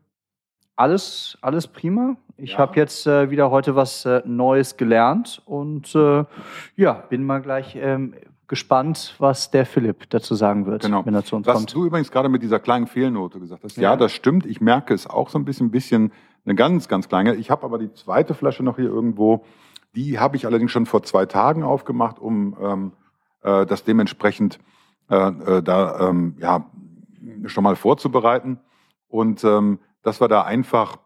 alles, 0.77 1.37
alles 1.43 1.67
prima. 1.67 2.17
Ich 2.37 2.53
Ja. 2.53 2.59
habe 2.59 2.77
jetzt 2.77 3.07
äh, 3.07 3.31
wieder 3.31 3.51
heute 3.51 3.77
was 3.77 4.05
äh, 4.07 4.23
Neues 4.25 4.77
gelernt 4.77 5.43
und 5.45 5.95
äh, 5.95 6.25
ja, 6.77 6.93
bin 7.09 7.25
mal 7.27 7.43
gleich 7.43 7.77
ähm, 7.77 8.15
gespannt, 8.47 9.15
was 9.19 9.51
der 9.51 9.67
Philipp 9.67 10.09
dazu 10.11 10.35
sagen 10.35 10.67
wird, 10.67 10.83
Genau. 10.83 11.05
wenn 11.05 11.15
er 11.15 11.25
zu 11.25 11.37
uns 11.37 11.47
Was 11.47 11.55
kommt. 11.57 11.75
du 11.75 11.85
übrigens 11.85 12.11
gerade 12.11 12.29
mit 12.29 12.43
dieser 12.43 12.59
kleinen 12.61 12.87
Fehlnote 12.87 13.39
gesagt 13.41 13.63
hast, 13.65 13.77
ja, 13.77 13.91
Ja. 13.91 13.97
das 13.97 14.13
stimmt. 14.13 14.47
Ich 14.47 14.61
merke 14.61 14.95
es 14.95 15.07
auch 15.09 15.29
so 15.29 15.39
ein 15.39 15.45
bisschen, 15.45 15.71
bisschen 15.71 16.13
eine 16.47 16.55
ganz, 16.55 16.89
ganz 16.89 17.09
kleine. 17.09 17.35
Ich 17.35 17.51
habe 17.51 17.65
aber 17.65 17.79
die 17.79 17.93
zweite 17.93 18.35
Flasche 18.35 18.63
noch 18.63 18.77
hier 18.77 18.87
irgendwo. 18.89 19.45
Die 19.95 20.19
habe 20.19 20.37
ich 20.37 20.47
allerdings 20.47 20.71
schon 20.71 20.87
vor 20.87 21.03
zwei 21.03 21.27
Tagen 21.27 21.63
aufgemacht, 21.63 22.19
um 22.19 22.57
ähm, 22.61 22.93
äh, 23.43 23.67
das 23.67 23.85
dementsprechend 23.85 24.59
äh, 25.09 25.17
äh, 25.17 25.63
da 25.63 26.09
ähm, 26.09 26.37
ja 26.39 26.71
schon 27.47 27.65
mal 27.65 27.77
vorzubereiten. 27.77 28.61
Und 29.09 29.43
ähm, 29.45 29.81
dass 30.03 30.21
wir 30.21 30.29
da 30.29 30.43
einfach 30.43 30.99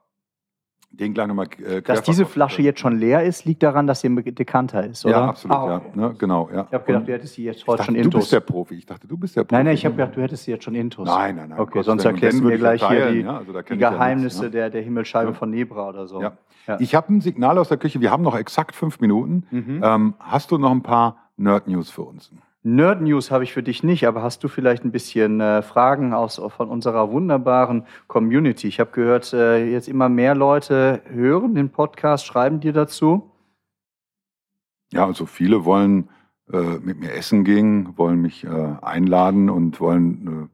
den 0.97 1.15
gleich 1.15 1.27
nochmal 1.27 1.49
äh, 1.67 1.83
Dass 1.83 2.03
diese 2.03 2.27
Flasche 2.27 2.63
jetzt 2.63 2.81
schon 2.81 2.99
leer 2.99 3.23
ist, 3.25 3.45
liegt 3.45 3.63
daran, 3.63 3.87
dass 3.87 4.01
sie 4.01 4.09
ein 4.09 4.17
Dekanter 4.35 4.85
ist, 4.87 5.05
oder? 5.05 5.15
Ja, 5.15 5.25
absolut, 5.29 5.57
Ah, 5.57 5.67
ja. 5.69 5.77
okay. 5.77 5.91
Ne, 5.95 6.15
genau, 6.19 6.49
ja. 6.53 6.67
Ich 6.69 6.75
habe 6.75 6.85
gedacht, 6.85 7.09
du 7.09 7.13
hättest 7.13 7.35
sie 7.35 7.45
jetzt 7.45 7.67
heute 7.67 7.79
dachte, 7.79 7.85
schon 7.87 7.95
du 7.95 8.01
intus. 8.01 8.21
bist 8.21 8.33
der 8.33 8.41
Profi. 8.41 8.75
Ich 8.77 8.87
dachte, 8.87 9.07
du 9.07 9.17
bist 9.17 9.37
der 9.37 9.45
Profi. 9.45 9.55
Nein, 9.55 9.67
nein, 9.67 9.75
ich 9.75 9.85
habe 9.85 9.95
gedacht, 9.97 10.17
du 10.17 10.23
hättest 10.23 10.45
sie 10.45 10.51
jetzt 10.53 10.65
schon 10.65 10.75
intus. 10.75 11.07
Nein, 11.07 11.37
nein, 11.37 11.49
nein. 11.51 11.59
Okay, 11.59 11.73
Gottes 11.73 11.87
sonst 11.87 12.05
erklärst 12.05 12.39
du 12.39 12.43
mir 12.43 12.45
würde 12.45 12.55
ich 12.55 12.61
gleich 12.61 12.89
hier 12.89 12.99
teilen, 13.01 13.15
die, 13.15 13.21
ja, 13.23 13.37
also 13.39 13.53
die 13.53 13.75
ja 13.75 13.91
Geheimnisse 13.91 14.39
nichts, 14.41 14.53
der, 14.53 14.71
der 14.71 14.83
Himmelscheibe 14.83 15.31
Ja. 15.31 15.35
von 15.37 15.51
Nebra 15.51 15.89
oder 15.89 16.07
so. 16.07 16.21
Ja. 16.23 16.33
Ja. 16.67 16.79
Ich 16.81 16.95
habe 16.95 17.13
ein 17.13 17.21
Signal 17.21 17.59
aus 17.59 17.69
der 17.69 17.77
Küche. 17.77 18.01
Wir 18.01 18.11
haben 18.11 18.23
noch 18.23 18.37
exakt 18.39 18.75
fünf 18.75 18.99
Minuten. 19.01 19.45
Mhm. 19.51 19.81
Ähm, 19.85 20.15
hast 20.19 20.51
du 20.51 20.57
noch 20.59 20.71
ein 20.71 20.83
paar 20.83 21.17
Nerd-News 21.37 21.91
für 21.91 22.03
uns? 22.03 22.31
Nerd 22.67 23.03
News 23.03 23.31
habe 23.31 23.45
ich 23.45 23.53
für 23.53 23.63
dich 23.63 23.83
nicht, 23.83 24.07
aber 24.07 24.23
hast 24.23 24.43
du 24.43 24.49
vielleicht 24.49 24.87
ein 24.87 24.91
bisschen 24.91 25.39
äh, 25.39 25.61
Fragen 25.61 26.15
aus, 26.15 26.41
von 26.57 26.71
unserer 26.71 27.13
wunderbaren 27.13 27.87
Community? 28.07 28.69
Ich 28.69 28.81
habe 28.81 28.91
gehört, 28.91 29.35
äh, 29.35 29.71
jetzt 29.71 29.87
immer 29.87 30.09
mehr 30.09 30.35
Leute 30.35 31.03
hören 31.11 31.55
den 31.55 31.69
Podcast, 31.69 32.25
schreiben 32.25 32.61
dir 32.61 32.73
dazu. 32.73 33.31
Ja, 34.95 35.05
also 35.05 35.27
viele 35.27 35.67
wollen 35.67 36.09
äh, 36.51 36.79
mit 36.79 36.99
mir 36.99 37.13
essen 37.13 37.45
gehen, 37.45 37.99
wollen 37.99 38.23
mich 38.23 38.45
äh, 38.45 38.77
einladen 38.81 39.51
und 39.51 39.79
wollen 39.79 40.27
eine 40.27 40.49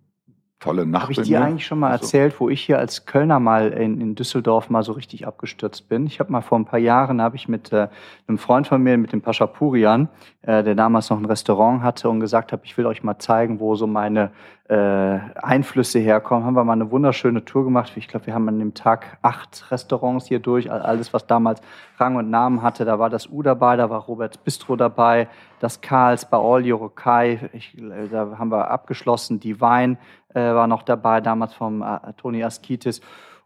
tolle 0.60 0.86
Nacht 0.86 1.04
Habe 1.04 1.12
ich 1.12 1.22
dir 1.22 1.42
eigentlich 1.42 1.66
schon 1.66 1.78
mal 1.78 1.90
Also, 1.90 2.04
erzählt, 2.04 2.38
wo 2.38 2.48
ich 2.48 2.60
hier 2.60 2.78
als 2.78 3.06
Kölner 3.06 3.40
mal 3.40 3.70
in, 3.70 4.00
in 4.00 4.14
Düsseldorf 4.14 4.70
mal 4.70 4.82
so 4.82 4.92
richtig 4.92 5.26
abgestürzt 5.26 5.88
bin? 5.88 6.06
Ich 6.06 6.20
habe 6.20 6.30
mal 6.30 6.42
vor 6.42 6.58
ein 6.58 6.66
paar 6.66 6.78
Jahren, 6.78 7.20
habe 7.20 7.36
ich 7.36 7.48
mit 7.48 7.72
äh, 7.72 7.88
einem 8.28 8.38
Freund 8.38 8.66
von 8.66 8.82
mir, 8.82 8.96
mit 8.98 9.12
dem 9.12 9.22
Pascha 9.22 9.46
Purian, 9.46 10.08
äh, 10.42 10.62
der 10.62 10.74
damals 10.74 11.10
noch 11.10 11.18
ein 11.18 11.24
Restaurant 11.24 11.82
hatte 11.82 12.08
und 12.08 12.20
gesagt 12.20 12.52
habe, 12.52 12.62
ich 12.64 12.76
will 12.78 12.86
euch 12.86 13.02
mal 13.02 13.18
zeigen, 13.18 13.58
wo 13.58 13.74
so 13.74 13.86
meine 13.86 14.30
Einflüsse 14.74 15.98
herkommen. 15.98 16.44
Haben 16.44 16.54
wir 16.54 16.62
mal 16.64 16.74
eine 16.74 16.90
wunderschöne 16.90 17.44
Tour 17.44 17.64
gemacht. 17.64 17.92
Ich 17.96 18.06
glaube, 18.06 18.26
wir 18.26 18.34
haben 18.34 18.48
an 18.48 18.58
dem 18.58 18.72
Tag 18.74 19.18
acht 19.22 19.70
Restaurants 19.70 20.26
hier 20.26 20.38
durch, 20.38 20.70
all- 20.70 20.82
alles, 20.82 21.12
was 21.12 21.26
damals 21.26 21.60
Rang 21.98 22.16
und 22.16 22.30
Namen 22.30 22.62
hatte. 22.62 22.84
Da 22.84 22.98
war 22.98 23.10
das 23.10 23.28
U 23.28 23.42
dabei, 23.42 23.76
da 23.76 23.90
war 23.90 24.00
Roberts 24.02 24.38
Bistro 24.38 24.76
dabei, 24.76 25.28
das 25.58 25.80
Karls, 25.80 26.24
Baoli, 26.24 26.70
Rokai. 26.70 27.50
Ich, 27.52 27.76
äh, 27.76 28.08
da 28.08 28.38
haben 28.38 28.50
wir 28.52 28.70
abgeschlossen. 28.70 29.40
Die 29.40 29.60
Wein 29.60 29.98
äh, 30.34 30.40
war 30.40 30.68
noch 30.68 30.82
dabei, 30.82 31.20
damals 31.20 31.52
vom 31.54 31.82
äh, 31.82 32.12
Toni 32.16 32.44
Askitis. 32.44 33.00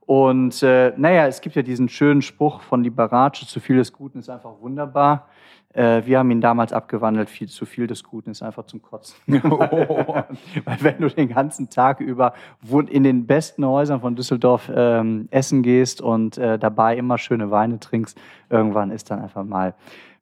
Und 0.07 0.63
äh, 0.63 0.93
naja, 0.99 1.27
es 1.27 1.41
gibt 1.41 1.57
ja 1.57 1.63
diesen 1.63 1.89
schönen 1.89 2.21
Spruch 2.21 2.61
von 2.61 2.85
Liberace, 2.85 3.47
zu 3.47 3.61
viel 3.61 3.77
des 3.77 3.95
Guten 3.95 4.19
ist 4.19 4.29
einfach 4.29 4.61
wunderbar. 4.61 5.29
Äh, 5.75 6.07
wir 6.07 6.21
haben 6.21 6.31
ihn 6.31 6.41
damals 6.41 6.73
abgewandelt, 6.73 7.29
viel 7.29 7.49
zu 7.49 7.67
viel 7.67 7.87
des 7.87 8.05
Guten 8.05 8.31
ist 8.31 8.43
einfach 8.43 8.65
zum 8.67 8.81
Kotzen. 8.81 9.17
Weil 9.27 10.79
wenn 10.81 10.99
du 10.99 11.09
den 11.09 11.29
ganzen 11.29 11.69
Tag 11.69 12.01
über 12.01 12.35
in 12.89 13.03
den 13.03 13.27
besten 13.27 13.67
Häusern 13.67 14.01
von 14.01 14.15
Düsseldorf 14.15 14.71
ähm, 14.75 15.29
essen 15.31 15.63
gehst 15.63 16.01
und 16.01 16.39
äh, 16.39 16.59
dabei 16.59 16.97
immer 16.97 17.19
schöne 17.19 17.51
Weine 17.51 17.81
trinkst, 17.81 18.17
irgendwann 18.51 18.91
ist 18.91 19.11
dann 19.11 19.21
einfach 19.21 19.45
mal 19.45 19.75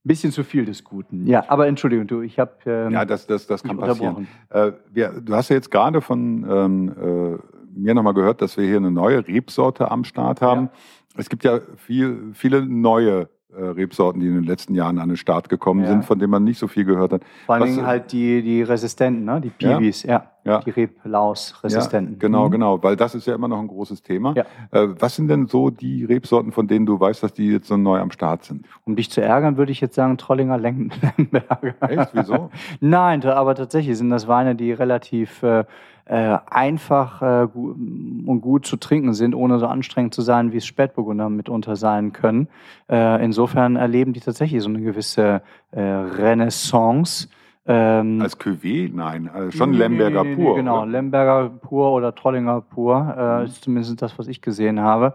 ein 0.05 0.09
bisschen 0.09 0.33
zu 0.33 0.43
viel 0.43 0.65
des 0.65 0.85
Guten. 0.85 1.27
Ja, 1.27 1.45
aber 1.49 1.69
Entschuldigung, 1.69 2.07
du, 2.07 2.23
ich 2.23 2.39
habe 2.39 2.53
ähm, 2.65 2.93
Ja, 2.93 3.05
das, 3.05 3.27
das, 3.27 3.47
das 3.47 3.63
kann 3.63 3.77
passieren. 3.77 4.27
Äh, 4.49 4.73
wir, 4.91 5.21
du 5.21 5.35
hast 5.35 5.51
ja 5.51 5.57
jetzt 5.57 5.71
gerade 5.71 6.01
von 6.01 6.47
ähm, 6.49 6.89
äh, 6.89 7.79
mir 7.79 7.95
nochmal 7.95 8.15
gehört, 8.15 8.41
dass 8.41 8.57
wir 8.57 8.67
hier 8.67 8.79
eine 8.79 8.91
neue 8.91 9.27
Rebsorte 9.27 9.91
am 9.91 10.05
Start 10.05 10.41
haben. 10.41 10.71
Es 11.17 11.29
gibt 11.29 11.45
ja 11.45 11.61
viel, 11.77 12.31
viele 12.33 12.65
neue 12.65 13.29
Rebsorten, 13.55 14.21
die 14.21 14.27
in 14.29 14.35
den 14.35 14.45
letzten 14.45 14.75
Jahren 14.75 14.99
an 14.99 15.09
den 15.09 15.17
Start 15.17 15.49
gekommen 15.49 15.83
Ja. 15.83 15.89
sind, 15.91 16.05
von 16.05 16.19
denen 16.19 16.31
man 16.31 16.45
nicht 16.45 16.59
so 16.59 16.69
viel 16.69 16.85
gehört 16.85 17.13
hat. 17.13 17.23
Vor 17.47 17.55
allen 17.57 17.65
Dingen 17.65 17.87
halt 17.87 18.13
die, 18.13 18.43
die 18.43 18.63
Resistenten, 18.63 19.25
ne? 19.25 19.41
die. 19.41 19.51
Piwis, 19.51 20.03
ja. 20.05 20.27
Ja. 20.45 20.59
Die 20.59 20.71
Reblaus-Resistenten. 20.71 22.15
Ja, 22.15 22.19
genau, 22.19 22.47
Mhm. 22.49 22.51
genau, 22.53 22.83
weil 22.83 22.97
das 22.97 23.15
ist 23.15 23.27
ja 23.29 23.35
immer 23.35 23.47
noch 23.49 23.61
ein 23.61 23.69
großes 23.69 24.03
Thema. 24.03 24.35
Äh, 24.37 24.89
was 24.99 25.15
sind 25.15 25.29
denn 25.29 25.47
so 25.47 25.71
die 25.71 26.05
Rebsorten, 26.05 26.51
von 26.51 26.67
denen 26.67 26.85
du 26.85 26.99
weißt, 26.99 27.23
dass 27.23 27.33
die 27.33 27.47
jetzt 27.47 27.69
so 27.69 27.77
neu 27.77 28.01
am 28.01 28.11
Start 28.11 28.43
sind? 28.45 28.67
Um 28.85 28.97
dich 28.97 29.09
zu 29.11 29.21
ärgern, 29.21 29.57
würde 29.57 29.71
ich 29.71 29.81
jetzt 29.81 29.95
sagen 29.95 30.19
Trollinger 30.19 30.59
Lemberger. 30.59 31.75
Echt? 31.89 32.11
Wieso? 32.15 32.51
Nein, 32.81 33.25
aber 33.25 33.55
tatsächlich 33.55 33.97
sind 33.97 34.11
das 34.11 34.27
Weine, 34.29 34.55
die 34.57 34.73
relativ 34.73 35.43
äh, 35.45 35.65
äh, 36.05 36.39
einfach 36.51 37.23
äh, 37.23 37.47
und 37.55 38.41
gut 38.41 38.67
zu 38.67 38.77
trinken 38.77 39.15
sind, 39.15 39.35
ohne 39.35 39.59
so 39.59 39.67
anstrengend 39.67 40.15
zu 40.15 40.23
sein, 40.23 40.53
wie 40.53 40.57
es 40.59 40.67
Spätburgunder 40.67 41.29
mitunter 41.31 41.77
sein 41.77 42.13
können. 42.13 42.49
Äh, 42.91 43.25
insofern 43.25 43.77
erleben 43.77 44.13
die 44.13 44.21
tatsächlich 44.21 44.63
so 44.63 44.69
eine 44.69 44.81
gewisse 44.81 45.43
äh, 45.71 45.81
Renaissance. 45.81 47.29
Ähm, 47.67 48.21
Als 48.21 48.39
Cuvée? 48.41 48.91
Nein, 48.93 49.31
äh, 49.33 49.53
schon 49.53 49.71
Nee, 49.71 49.79
Lemberger 49.79 50.25
nee, 50.25 50.35
pur. 50.35 50.57
Genau, 50.57 50.79
oder? 50.83 50.87
Lemberger 50.91 51.49
pur 51.49 51.93
oder 51.93 52.15
Trollinger 52.15 52.61
pur 52.61 53.15
äh, 53.17 53.39
Mhm. 53.41 53.45
ist 53.47 53.63
zumindest 53.63 54.03
das, 54.03 54.19
was 54.19 54.27
ich 54.27 54.43
gesehen 54.43 54.81
habe. 54.81 55.15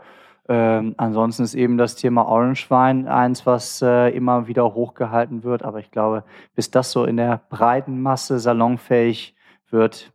Ähm, 0.50 0.94
ansonsten 0.96 1.44
ist 1.44 1.56
eben 1.56 1.78
das 1.78 1.96
Thema 1.96 2.26
Orange 2.26 2.70
Wein 2.72 3.06
eins, 3.10 3.46
was 3.46 3.82
äh, 3.82 4.16
immer 4.16 4.48
wieder 4.48 4.74
hochgehalten 4.74 5.44
wird. 5.44 5.64
Aber 5.64 5.80
ich 5.80 5.92
glaube, 5.92 6.24
bis 6.56 6.72
das 6.72 6.92
so 6.94 7.04
in 7.04 7.18
der 7.18 7.42
breiten 7.50 8.02
Masse 8.02 8.40
salonfähig 8.40 9.36
wird, 9.70 10.14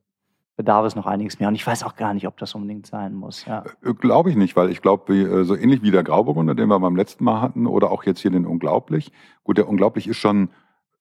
bedarf 0.62 0.87
es 0.87 0.95
noch 0.95 1.07
einiges 1.07 1.40
mehr. 1.40 1.49
Und 1.49 1.57
ich 1.57 1.66
weiß 1.66 1.83
auch 1.83 1.97
gar 1.97 2.14
nicht, 2.14 2.28
ob 2.28 2.38
das 2.38 2.54
unbedingt 2.54 2.87
sein 2.87 3.14
muss. 3.14 3.45
Ja. 3.47 3.64
Glaube 3.99 4.31
ich 4.31 4.37
nicht, 4.37 4.54
weil 4.54 4.71
ich 4.71 4.81
glaube, 4.81 5.12
äh, 5.12 5.45
so 5.45 5.57
ähnlich 5.57 5.83
wie 5.83 5.90
der 5.90 6.04
Grauburgunder, 6.04 6.54
den 6.54 6.69
wir 6.69 6.78
beim 6.78 6.95
letzten 6.95 7.25
Mal 7.25 7.40
hatten, 7.40 7.66
oder 7.66 7.90
auch 7.90 8.04
jetzt 8.04 8.21
hier 8.21 8.31
den 8.31 8.47
Unglaublich. 8.47 9.11
Gut, 9.42 9.59
der 9.59 9.69
Unglaublich 9.69 10.07
ist 10.07 10.19
schon, 10.19 10.50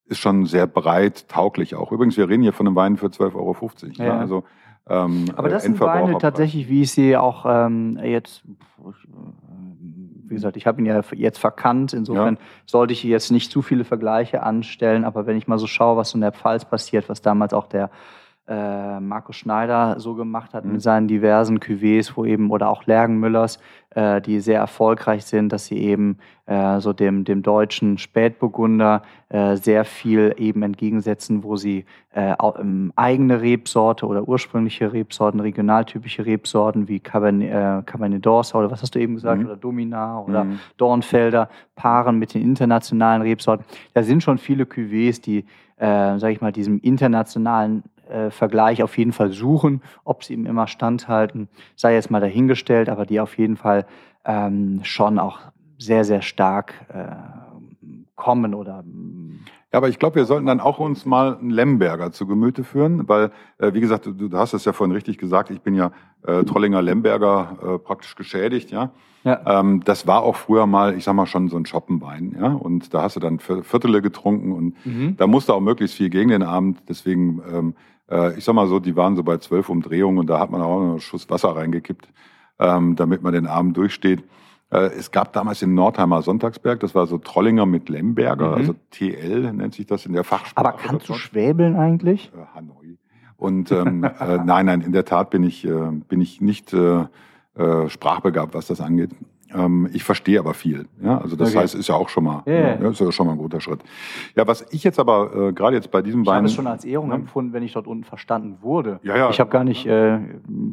ist 0.06 0.18
schon 0.18 0.46
sehr 0.48 0.66
breit 0.66 1.30
tauglich 1.30 1.76
auch. 1.76 1.92
Übrigens, 1.92 2.18
wir 2.18 2.28
reden 2.28 2.42
hier 2.42 2.54
von 2.54 2.66
einem 2.66 2.76
Wein 2.76 2.98
für 2.98 3.08
12,50 3.08 3.36
Euro. 3.36 3.70
Ja. 3.94 4.06
Ja. 4.06 4.18
Also, 4.18 4.44
ähm, 4.90 5.26
Aber 5.36 5.50
das 5.50 5.64
äh, 5.64 5.68
sind 5.68 5.80
Weine 5.80 6.18
tatsächlich, 6.18 6.68
wie 6.68 6.82
ich 6.82 6.92
sie 6.92 7.16
auch 7.16 7.46
ähm, 7.48 8.00
jetzt, 8.04 8.42
wie 10.26 10.34
gesagt, 10.34 10.58
ich 10.58 10.66
habe 10.66 10.82
ihn 10.82 10.88
ja 10.88 11.02
jetzt 11.14 11.38
verkannt. 11.38 11.94
Insofern 11.94 12.40
sollte 12.66 12.94
ich 12.94 13.04
jetzt 13.04 13.30
nicht 13.32 13.52
zu 13.52 13.62
viele 13.62 13.84
Vergleiche 13.84 14.42
anstellen. 14.42 15.06
Aber 15.06 15.28
wenn 15.28 15.38
ich 15.38 15.48
mal 15.48 15.60
so 15.60 15.68
schaue, 15.68 15.98
was 15.98 16.10
so 16.10 16.18
in 16.18 16.22
der 16.22 16.32
Pfalz 16.32 16.66
passiert, 16.66 17.10
was 17.10 17.22
damals 17.22 17.54
auch 17.54 17.68
der 17.68 17.92
äh, 18.52 19.00
Markus 19.00 19.38
Schneider 19.38 19.96
so 20.00 20.14
gemacht 20.16 20.54
hat 20.54 20.66
Mhm. 20.66 20.74
mit 20.74 20.82
seinen 20.82 21.08
diversen 21.08 21.60
Cuvées, 21.60 22.12
wo 22.16 22.26
eben, 22.26 22.52
oder 22.52 22.70
auch 22.70 22.86
Lergenmüllers, 22.86 23.60
äh, 23.96 24.20
die 24.22 24.40
sehr 24.42 24.60
erfolgreich 24.60 25.24
sind, 25.26 25.52
dass 25.54 25.66
sie 25.68 25.78
eben 25.78 26.18
äh, 26.48 26.80
so 26.82 26.92
dem, 26.92 27.24
dem 27.24 27.44
deutschen 27.44 27.98
Spätburgunder 27.98 29.04
äh, 29.30 29.56
sehr 29.56 29.86
viel 29.86 30.34
eben 30.38 30.64
entgegensetzen, 30.64 31.44
wo 31.44 31.56
sie 31.56 31.86
äh, 32.14 32.36
ähm, 32.60 32.92
eigene 32.96 33.42
Rebsorte 33.42 34.06
oder 34.06 34.28
ursprüngliche 34.28 34.92
Rebsorten, 34.92 35.40
regionaltypische 35.40 36.26
Rebsorten 36.26 36.88
wie 36.90 37.00
Cabernet, 37.00 37.50
äh, 37.50 37.82
Cabernet 37.86 38.26
d'Orsa 38.26 38.56
oder 38.58 38.70
was 38.72 38.82
hast 38.82 38.96
du 38.96 39.00
eben 39.00 39.16
gesagt, 39.16 39.40
Mhm. 39.40 39.46
oder 39.46 39.56
Dominar 39.56 40.28
oder 40.28 40.44
Mhm. 40.46 40.60
Dornfelder 40.78 41.48
paaren 41.76 42.18
mit 42.20 42.34
den 42.34 42.42
internationalen 42.42 43.22
Rebsorten. 43.22 43.66
Da 43.94 44.04
sind 44.04 44.24
schon 44.24 44.38
viele 44.38 44.66
Cuvées, 44.66 45.22
die, 45.22 45.46
äh, 45.78 46.18
sage 46.20 46.34
ich 46.34 46.42
mal, 46.42 46.52
diesem 46.52 46.80
internationalen 46.80 47.84
äh, 48.12 48.32
Vergleich 48.32 48.84
auf 48.84 48.98
jeden 48.98 49.14
Fall 49.14 49.32
suchen. 49.32 49.82
Ob 50.04 50.24
sie 50.24 50.34
ihm 50.34 50.46
immer 50.46 50.68
standhalten, 50.68 51.48
sei 51.76 51.94
jetzt 51.94 52.12
mal 52.12 52.22
dahingestellt, 52.22 52.90
aber 52.90 53.06
die 53.06 53.20
auf 53.20 53.38
jeden 53.38 53.58
Fall 53.58 53.86
ähm, 54.26 54.82
schon 54.84 55.20
auch 55.20 55.40
sehr, 55.78 56.04
sehr 56.04 56.22
stark 56.22 56.74
äh, 56.90 57.16
kommen 58.16 58.54
oder 58.54 58.84
mm, 58.84 59.40
Ja, 59.74 59.78
aber 59.78 59.90
ich 59.90 59.98
glaube, 59.98 60.16
wir 60.18 60.26
sollten 60.26 60.46
dann 60.46 60.60
auch 60.60 60.80
uns 60.80 61.06
mal 61.06 61.38
einen 61.38 61.50
Lemberger 61.50 62.12
zu 62.12 62.28
Gemüte 62.28 62.64
führen, 62.64 63.10
weil, 63.10 63.32
äh, 63.58 63.74
wie 63.74 63.82
gesagt, 63.82 64.06
du, 64.06 64.14
du 64.14 64.38
hast 64.38 64.54
es 64.54 64.66
ja 64.66 64.74
vorhin 64.74 64.94
richtig 64.94 65.18
gesagt, 65.18 65.50
ich 65.50 65.62
bin 65.62 65.74
ja 65.74 65.92
äh, 66.26 66.44
Trollinger 66.44 66.82
Lemberger 66.82 67.58
äh, 67.64 67.80
praktisch 67.80 68.16
geschädigt, 68.16 68.70
ja. 68.70 68.92
ja. 69.24 69.60
Ähm, 69.60 69.82
das 69.84 70.06
war 70.06 70.22
auch 70.22 70.36
früher 70.36 70.68
mal, 70.68 70.96
ich 70.96 71.04
sag 71.04 71.16
mal, 71.16 71.26
schon 71.26 71.50
so 71.50 71.58
ein 71.58 71.66
Schoppenwein, 71.66 72.36
ja. 72.40 72.54
Und 72.54 72.94
da 72.94 73.02
hast 73.02 73.16
du 73.16 73.20
dann 73.20 73.40
Viertele 73.40 74.04
getrunken 74.04 74.52
und 74.52 74.86
mhm. 74.86 75.18
da 75.18 75.26
musste 75.26 75.56
auch 75.56 75.62
möglichst 75.62 75.98
viel 75.98 76.12
gegen 76.12 76.30
den 76.30 76.44
Abend. 76.44 76.84
Deswegen, 76.88 77.42
ähm, 77.52 77.76
äh, 78.12 78.38
ich 78.38 78.44
sag 78.44 78.54
mal 78.54 78.68
so, 78.68 78.80
die 78.80 78.96
waren 78.96 79.16
so 79.16 79.24
bei 79.24 79.38
zwölf 79.38 79.70
Umdrehungen 79.70 80.20
und 80.20 80.30
da 80.30 80.40
hat 80.40 80.52
man 80.52 80.62
auch 80.62 80.80
noch 80.80 80.90
einen 80.92 81.00
Schuss 81.00 81.30
Wasser 81.30 81.56
reingekippt, 81.56 82.10
ähm, 82.60 82.96
damit 82.96 83.24
man 83.24 83.34
den 83.34 83.48
Abend 83.48 83.78
durchsteht. 83.78 84.24
Äh, 84.70 84.92
es 84.98 85.12
gab 85.12 85.34
damals 85.34 85.62
in 85.62 85.74
Nordheimer 85.74 86.22
Sonntagsberg, 86.22 86.80
das 86.80 86.94
war 86.94 87.08
so 87.08 87.18
Trollinger 87.18 87.66
mit 87.66 87.90
Lemberger, 87.90 88.50
mhm. 88.50 88.54
also 88.54 88.76
TL 88.92 89.54
nennt 89.54 89.74
sich 89.74 89.86
das 89.86 90.06
in 90.06 90.14
der 90.14 90.24
Fachsprache. 90.24 90.68
Aber 90.68 90.78
kannst 90.78 91.10
du 91.10 91.14
schwäbeln 91.14 91.76
eigentlich? 91.76 92.32
Äh, 92.36 92.56
Hanoi. 92.56 92.98
Und 93.38 93.72
ähm, 93.72 94.04
äh, 94.04 94.38
nein, 94.46 94.68
nein, 94.68 94.82
in 94.82 94.92
der 94.92 95.06
Tat 95.06 95.32
bin 95.32 95.44
ich, 95.44 95.66
äh, 95.66 95.92
bin 96.08 96.22
ich 96.22 96.42
nicht 96.42 96.74
äh, 96.74 97.06
äh, 97.56 97.90
sprachbegabt, 97.90 98.54
was 98.54 98.68
das 98.68 98.82
angeht. 98.82 99.12
Ähm, 99.54 99.90
ich 99.94 100.04
verstehe 100.04 100.40
aber 100.40 100.54
viel. 100.54 100.88
Ja? 101.02 101.20
Also 101.20 101.36
das 101.36 101.50
okay. 101.50 101.60
heißt, 101.60 101.76
ist 101.76 101.88
ja 101.88 101.96
auch 101.96 102.10
schon 102.10 102.24
mal, 102.24 102.44
yeah. 102.48 102.82
ja, 102.82 102.90
ist 102.90 103.00
ja 103.00 103.12
schon 103.12 103.28
mal 103.28 103.34
ein 103.34 103.38
guter 103.38 103.62
Schritt. 103.62 103.82
Ja, 104.36 104.48
was 104.48 104.66
ich 104.72 104.84
jetzt 104.84 105.00
aber 105.00 105.50
äh, 105.50 105.54
gerade 105.54 105.76
jetzt 105.76 105.92
bei 105.92 106.02
diesem 106.02 106.22
ich 106.22 106.28
Wein... 106.28 106.34
Ich 106.34 106.38
habe 106.38 106.48
es 106.48 106.54
schon 106.54 106.68
als 106.68 106.86
Ehrung 106.86 107.10
ja. 107.10 107.16
empfunden, 107.16 107.54
wenn 107.54 107.64
ich 107.64 107.74
dort 107.74 107.88
unten 107.88 108.04
verstanden 108.04 108.58
wurde. 108.62 109.00
Ja, 109.04 109.18
ja. 109.18 109.30
Ich 109.30 109.40
habe 109.40 109.50
gar 109.50 109.64
nicht 109.64 109.86
äh, 109.86 110.20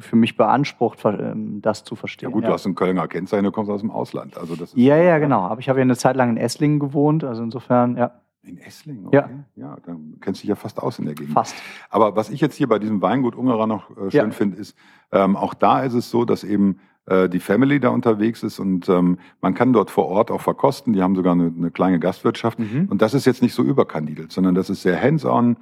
für 0.00 0.16
mich 0.16 0.37
beansprucht, 0.37 1.04
ähm, 1.04 1.61
das 1.62 1.85
zu 1.85 1.97
verstehen. 1.97 2.30
Ja 2.30 2.35
gut, 2.35 2.44
du 2.44 2.52
hast 2.52 2.66
ein 2.66 2.75
Kölner 2.75 3.08
Kennzeichen, 3.08 3.44
du 3.44 3.52
kommst 3.52 3.70
aus 3.70 3.80
dem 3.80 3.90
Ausland. 3.90 4.37
Also 4.37 4.56
das 4.56 4.73
ja, 4.75 4.97
ja, 4.97 5.18
genau. 5.18 5.40
Aber 5.40 5.61
ich 5.61 5.68
habe 5.68 5.78
ja 5.78 5.82
eine 5.82 5.97
Zeit 5.97 6.16
lang 6.16 6.30
in 6.30 6.37
Esslingen 6.37 6.78
gewohnt, 6.78 7.25
also 7.25 7.42
insofern, 7.42 7.97
ja. 7.97 8.12
In 8.42 8.56
Esslingen, 8.58 9.08
okay. 9.08 9.16
Ja. 9.16 9.28
ja, 9.56 9.76
dann 9.85 10.16
kennst 10.20 10.40
du 10.40 10.42
dich 10.42 10.49
ja 10.50 10.54
fast 10.54 10.80
aus 10.80 10.99
in 10.99 11.04
der 11.04 11.14
Gegend. 11.14 11.35
Fast. 11.35 11.54
Aber 11.90 12.16
was 12.16 12.30
ich 12.30 12.40
jetzt 12.40 12.54
hier 12.54 12.68
bei 12.68 12.78
diesem 12.78 13.02
Weingut 13.02 13.35
Ungerer 13.35 13.66
noch 13.66 13.90
äh, 13.90 14.11
schön 14.11 14.12
ja. 14.12 14.30
finde, 14.30 14.56
ist, 14.56 14.76
ähm, 15.12 15.37
auch 15.37 15.54
da 15.54 15.82
ist 15.82 15.94
es 15.94 16.08
so, 16.08 16.25
dass 16.25 16.44
eben 16.44 16.78
äh, 17.09 17.29
die 17.29 17.41
Family 17.41 17.81
da 17.81 17.88
unterwegs 17.88 18.43
ist 18.43 18.59
und 18.59 18.88
ähm, 18.88 19.19
man 19.41 19.55
kann 19.55 19.73
dort 19.73 19.91
vor 19.91 20.07
Ort 20.07 20.31
auch 20.31 20.41
verkosten. 20.41 20.93
Die 20.93 21.03
haben 21.03 21.15
sogar 21.15 21.33
eine, 21.33 21.53
eine 21.57 21.71
kleine 21.71 21.99
Gastwirtschaft. 21.99 22.59
Mhm. 22.59 22.88
Und 22.91 23.00
das 23.00 23.15
ist 23.15 23.25
jetzt 23.25 23.43
nicht 23.43 23.55
so 23.55 23.62
überkandidelt, 23.62 24.31
sondern 24.31 24.55
das 24.55 24.69
ist 24.69 24.83
sehr 24.83 25.00
hands-on. 25.00 25.57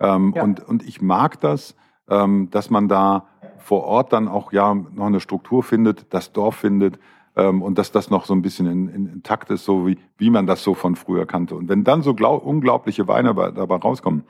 Ähm, 0.00 0.32
ja. 0.34 0.42
und, 0.42 0.66
und 0.66 0.86
ich 0.86 1.00
mag 1.00 1.40
das, 1.40 1.76
ähm, 2.08 2.48
dass 2.50 2.70
man 2.70 2.88
da 2.88 3.26
vor 3.58 3.84
Ort 3.84 4.12
dann 4.12 4.28
auch 4.28 4.52
ja 4.52 4.74
noch 4.74 5.06
eine 5.06 5.20
Struktur 5.20 5.62
findet, 5.62 6.12
das 6.12 6.32
Dorf 6.32 6.56
findet 6.56 6.98
ähm, 7.36 7.62
und 7.62 7.78
dass 7.78 7.92
das 7.92 8.10
noch 8.10 8.24
so 8.24 8.34
ein 8.34 8.42
bisschen 8.42 8.66
in, 8.66 8.88
in, 8.88 9.06
in 9.06 9.22
Takt 9.22 9.50
ist, 9.50 9.64
so 9.64 9.86
wie, 9.86 9.98
wie 10.16 10.30
man 10.30 10.46
das 10.46 10.62
so 10.62 10.74
von 10.74 10.96
früher 10.96 11.26
kannte. 11.26 11.54
Und 11.54 11.68
wenn 11.68 11.84
dann 11.84 12.02
so 12.02 12.14
glaub, 12.14 12.44
unglaubliche 12.44 13.06
Weine 13.06 13.34
dabei 13.34 13.76
rauskommen, 13.76 14.24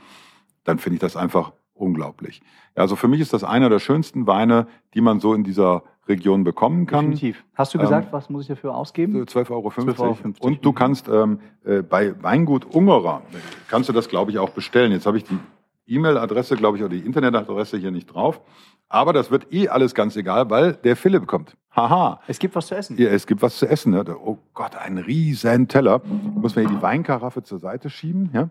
dann 0.64 0.78
finde 0.78 0.96
ich 0.96 1.00
das 1.00 1.16
einfach 1.16 1.52
unglaublich. 1.72 2.42
Also 2.74 2.96
für 2.96 3.08
mich 3.08 3.20
ist 3.20 3.32
das 3.32 3.44
einer 3.44 3.70
der 3.70 3.78
schönsten 3.78 4.26
Weine, 4.26 4.66
die 4.94 5.00
man 5.00 5.20
so 5.20 5.32
in 5.34 5.44
dieser 5.44 5.82
Region 6.08 6.44
bekommen 6.44 6.86
kann. 6.86 7.10
Definitiv. 7.10 7.44
Hast 7.54 7.74
du 7.74 7.78
gesagt, 7.78 8.06
ähm, 8.06 8.12
was 8.12 8.30
muss 8.30 8.42
ich 8.42 8.48
dafür 8.48 8.74
ausgeben? 8.74 9.22
12,50 9.24 9.50
Euro. 9.50 9.70
12 9.70 10.00
Euro. 10.00 10.16
Und 10.40 10.64
du 10.64 10.72
kannst 10.72 11.08
ähm, 11.08 11.40
äh, 11.64 11.82
bei 11.82 12.14
Weingut 12.22 12.64
Ungerer, 12.64 13.22
kannst 13.68 13.88
du 13.88 13.92
das, 13.92 14.08
glaube 14.08 14.30
ich, 14.30 14.38
auch 14.38 14.50
bestellen. 14.50 14.92
Jetzt 14.92 15.06
habe 15.06 15.18
ich 15.18 15.24
die 15.24 15.38
E-Mail-Adresse, 15.86 16.56
glaube 16.56 16.76
ich, 16.76 16.82
oder 16.82 16.94
die 16.94 17.04
Internetadresse 17.04 17.78
hier 17.78 17.90
nicht 17.90 18.06
drauf. 18.06 18.40
Aber 18.88 19.12
das 19.12 19.30
wird 19.30 19.52
eh 19.52 19.68
alles 19.68 19.94
ganz 19.94 20.16
egal, 20.16 20.48
weil 20.50 20.72
der 20.72 20.96
Philipp 20.96 21.26
kommt. 21.26 21.56
Haha. 21.76 22.20
Es 22.26 22.38
gibt 22.38 22.54
was 22.54 22.68
zu 22.68 22.74
essen. 22.74 22.96
Ja, 22.98 23.08
es 23.10 23.26
gibt 23.26 23.42
was 23.42 23.58
zu 23.58 23.66
essen. 23.66 23.92
Ne? 23.92 24.04
Oh 24.24 24.38
Gott, 24.54 24.76
ein 24.76 24.98
riesen 24.98 25.68
Teller. 25.68 26.00
Muss 26.34 26.56
mir 26.56 26.62
hier 26.62 26.70
die 26.70 26.82
Weinkaraffe 26.82 27.42
zur 27.42 27.58
Seite 27.58 27.90
schieben. 27.90 28.30
Ja? 28.32 28.48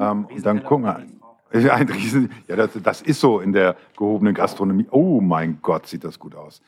Ähm, 0.00 0.26
und 0.26 0.46
dann 0.46 0.64
gucken 0.64 0.86
wir. 0.86 1.02
Ein 1.52 1.88
Riesen, 1.88 2.32
ja, 2.48 2.56
das, 2.56 2.70
das 2.82 3.02
ist 3.02 3.20
so 3.20 3.40
in 3.40 3.52
der 3.52 3.76
gehobenen 3.96 4.34
Gastronomie. 4.34 4.86
Oh 4.90 5.20
mein 5.20 5.60
Gott, 5.62 5.86
sieht 5.86 6.04
das 6.04 6.18
gut 6.18 6.34
aus. 6.34 6.60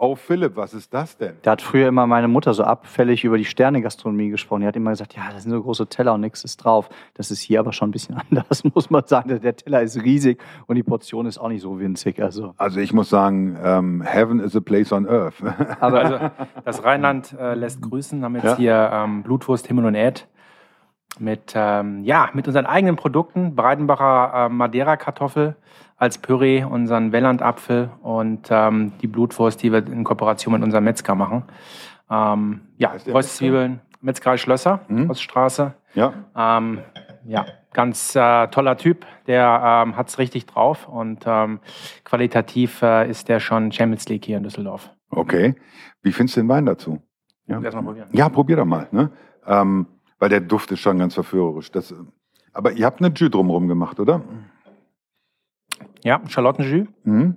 Oh 0.00 0.14
Philipp, 0.14 0.54
was 0.54 0.74
ist 0.74 0.94
das 0.94 1.16
denn? 1.16 1.34
Da 1.42 1.50
hat 1.50 1.60
früher 1.60 1.88
immer 1.88 2.06
meine 2.06 2.28
Mutter 2.28 2.54
so 2.54 2.62
abfällig 2.62 3.24
über 3.24 3.36
die 3.36 3.44
Sternegastronomie 3.44 4.30
gesprochen. 4.30 4.60
Die 4.60 4.68
hat 4.68 4.76
immer 4.76 4.90
gesagt, 4.90 5.16
ja, 5.16 5.32
das 5.32 5.42
sind 5.42 5.50
so 5.50 5.60
große 5.60 5.88
Teller 5.88 6.14
und 6.14 6.20
nichts 6.20 6.44
ist 6.44 6.58
drauf. 6.58 6.88
Das 7.14 7.32
ist 7.32 7.40
hier 7.40 7.58
aber 7.58 7.72
schon 7.72 7.88
ein 7.88 7.90
bisschen 7.90 8.16
anders, 8.30 8.62
muss 8.62 8.90
man 8.90 9.04
sagen. 9.06 9.40
Der 9.40 9.56
Teller 9.56 9.82
ist 9.82 10.00
riesig 10.00 10.40
und 10.68 10.76
die 10.76 10.84
Portion 10.84 11.26
ist 11.26 11.38
auch 11.38 11.48
nicht 11.48 11.62
so 11.62 11.80
winzig. 11.80 12.22
Also, 12.22 12.54
also 12.58 12.78
ich 12.78 12.92
muss 12.92 13.10
sagen, 13.10 13.56
um, 13.56 13.64
ähm, 13.64 14.02
Heaven 14.02 14.38
is 14.38 14.54
a 14.54 14.60
place 14.60 14.92
on 14.92 15.04
earth. 15.08 15.42
aber 15.80 16.04
also, 16.04 16.30
das 16.64 16.84
Rheinland 16.84 17.34
äh, 17.36 17.54
lässt 17.54 17.82
grüßen. 17.82 18.22
Haben 18.22 18.36
jetzt 18.36 18.44
ja. 18.44 18.56
hier 18.56 18.90
ähm, 18.92 19.24
Blutwurst, 19.24 19.66
Himmel 19.66 19.86
und 19.86 19.96
Erd 19.96 20.28
mit, 21.20 21.52
ähm, 21.54 22.04
ja, 22.04 22.30
mit 22.32 22.46
unseren 22.46 22.66
eigenen 22.66 22.96
Produkten, 22.96 23.54
Breidenbacher 23.54 24.46
äh, 24.46 24.48
Madeira-Kartoffel 24.48 25.56
als 25.96 26.18
Püree, 26.18 26.64
unseren 26.64 27.12
Wellandapfel 27.12 27.90
und 28.02 28.48
ähm, 28.50 28.92
die 29.02 29.08
Blutwurst, 29.08 29.62
die 29.62 29.72
wir 29.72 29.86
in 29.86 30.04
Kooperation 30.04 30.54
mit 30.54 30.62
unserem 30.62 30.84
Metzger 30.84 31.14
machen. 31.14 31.42
Ähm, 32.10 32.60
ja, 32.76 32.94
Röstzwiebeln, 33.06 33.80
Metzgerei 34.00 34.36
Schlösser, 34.36 34.80
mhm. 34.88 35.12
Straße. 35.14 35.74
Ja. 35.94 36.12
Ähm, 36.36 36.80
ja, 37.26 37.44
ganz 37.72 38.14
äh, 38.14 38.48
toller 38.48 38.76
Typ, 38.76 39.04
der 39.26 39.84
ähm, 39.86 39.96
hat 39.96 40.08
es 40.08 40.18
richtig 40.18 40.46
drauf 40.46 40.88
und 40.88 41.24
ähm, 41.26 41.60
qualitativ 42.04 42.80
äh, 42.82 43.10
ist 43.10 43.28
der 43.28 43.40
schon 43.40 43.72
Champions 43.72 44.08
League 44.08 44.24
hier 44.24 44.38
in 44.38 44.44
Düsseldorf. 44.44 44.90
Okay. 45.10 45.56
Wie 46.02 46.12
findest 46.12 46.36
du 46.36 46.42
den 46.42 46.48
Wein 46.48 46.66
dazu? 46.66 47.02
Ja, 47.46 47.60
Erstmal 47.60 47.84
probieren. 47.84 48.08
ja 48.12 48.28
probier 48.28 48.56
doch 48.56 48.64
mal. 48.64 48.88
Ne? 48.92 49.10
Ähm, 49.46 49.86
weil 50.18 50.28
der 50.28 50.40
Duft 50.40 50.70
ist 50.72 50.80
schon 50.80 50.98
ganz 50.98 51.14
verführerisch. 51.14 51.70
Das, 51.70 51.94
aber 52.52 52.72
ihr 52.72 52.86
habt 52.86 53.00
eine 53.00 53.12
Jus 53.14 53.30
drumherum 53.30 53.68
gemacht, 53.68 54.00
oder? 54.00 54.22
Ja, 56.02 56.20
Charlottenjus. 56.28 56.88
Mhm. 57.04 57.36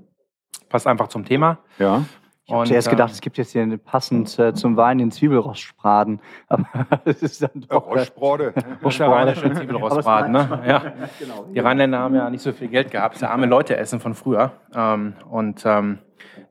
Passt 0.69 0.87
einfach 0.87 1.07
zum 1.07 1.25
Thema. 1.25 1.59
Ja. 1.79 2.05
Ich 2.45 2.53
habe 2.53 2.67
zuerst 2.67 2.89
gedacht, 2.89 3.11
es 3.11 3.21
gibt 3.21 3.37
jetzt 3.37 3.51
hier 3.51 3.77
passend 3.77 4.37
äh, 4.37 4.53
zum 4.53 4.75
Wein 4.75 4.97
den 4.97 5.11
Zwiebelrostbraten. 5.11 6.19
Aber 6.49 6.67
es 7.05 7.21
ist 7.21 7.41
dann 7.41 7.65
doch. 7.69 7.87
Rostbrode. 7.87 8.53
Rostbrode, 8.83 9.35
schön 9.35 9.55
Zwiebelrostbraten. 9.55 10.31
Ne? 10.31 10.61
Ja. 10.67 10.93
Genau. 11.19 11.45
Die 11.53 11.59
Rheinländer 11.59 11.99
haben 11.99 12.15
ja 12.15 12.29
nicht 12.29 12.41
so 12.41 12.51
viel 12.51 12.67
Geld 12.67 12.91
gehabt. 12.91 13.15
Das 13.15 13.21
ist 13.21 13.21
ja 13.21 13.29
arme 13.29 13.45
Leute 13.45 13.77
essen 13.77 13.99
von 13.99 14.15
früher. 14.15 14.51
Ähm, 14.75 15.13
und 15.29 15.61
ähm, 15.65 15.99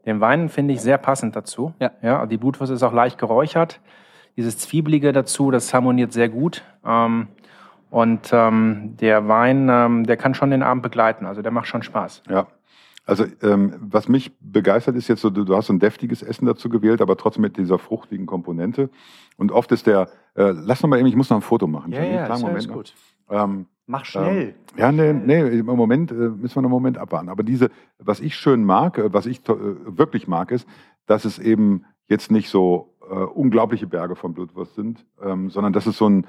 den 0.06 0.20
Wein 0.20 0.48
finde 0.48 0.72
ich 0.72 0.80
sehr 0.80 0.96
passend 0.96 1.36
dazu. 1.36 1.74
Ja. 1.80 1.90
ja. 2.02 2.24
Die 2.24 2.38
Blutwurst 2.38 2.72
ist 2.72 2.82
auch 2.82 2.94
leicht 2.94 3.18
geräuchert 3.18 3.80
dieses 4.36 4.58
Zwiebelige 4.58 5.12
dazu, 5.12 5.50
das 5.50 5.72
harmoniert 5.74 6.12
sehr 6.12 6.28
gut. 6.28 6.62
Ähm, 6.84 7.28
und 7.90 8.30
ähm, 8.32 8.96
der 9.00 9.26
Wein, 9.28 9.68
ähm, 9.68 10.04
der 10.06 10.16
kann 10.16 10.34
schon 10.34 10.50
den 10.50 10.62
Abend 10.62 10.82
begleiten, 10.82 11.26
also 11.26 11.42
der 11.42 11.50
macht 11.50 11.66
schon 11.66 11.82
Spaß. 11.82 12.22
Ja. 12.28 12.46
Also 13.04 13.24
ähm, 13.42 13.74
was 13.80 14.08
mich 14.08 14.30
begeistert 14.40 14.94
ist 14.94 15.08
jetzt 15.08 15.22
so, 15.22 15.30
du, 15.30 15.42
du, 15.44 15.56
hast 15.56 15.66
so 15.66 15.72
ein 15.72 15.80
deftiges 15.80 16.22
Essen 16.22 16.46
dazu 16.46 16.68
gewählt, 16.68 17.00
aber 17.02 17.16
trotzdem 17.16 17.42
mit 17.42 17.56
dieser 17.56 17.78
fruchtigen 17.78 18.26
Komponente. 18.26 18.88
Und 19.36 19.50
oft 19.50 19.72
ist 19.72 19.86
der, 19.86 20.08
äh, 20.36 20.52
lass 20.54 20.82
noch 20.82 20.90
mal 20.90 20.98
eben, 20.98 21.08
ich 21.08 21.16
muss 21.16 21.28
noch 21.28 21.38
ein 21.38 21.42
Foto 21.42 21.66
machen. 21.66 21.92
Ja, 21.92 22.04
ja, 22.04 22.32
ist 22.32 22.42
Moment 22.42 22.68
gut. 22.68 22.94
Ähm, 23.28 23.66
Mach 23.86 24.04
schnell. 24.04 24.42
Ähm, 24.48 24.54
ja, 24.76 24.92
nee, 24.92 25.12
nee, 25.12 25.58
im 25.58 25.66
Moment 25.66 26.12
äh, 26.12 26.14
müssen 26.14 26.54
wir 26.54 26.58
einen 26.58 26.70
Moment 26.70 26.98
abwarten. 26.98 27.28
Aber 27.28 27.42
diese, 27.42 27.70
was 27.98 28.20
ich 28.20 28.36
schön 28.36 28.62
mag, 28.62 28.98
äh, 28.98 29.12
was 29.12 29.26
ich 29.26 29.40
äh, 29.48 29.54
wirklich 29.86 30.28
mag, 30.28 30.52
ist, 30.52 30.68
dass 31.06 31.24
es 31.24 31.40
eben 31.40 31.84
jetzt 32.06 32.30
nicht 32.30 32.50
so 32.50 32.94
äh, 33.10 33.14
unglaubliche 33.14 33.86
Berge 33.86 34.14
von 34.14 34.32
Blutwurst 34.34 34.76
sind, 34.76 35.04
ähm, 35.22 35.50
sondern 35.50 35.72
dass 35.72 35.86
es 35.86 35.96
so 35.96 36.08
ein 36.08 36.26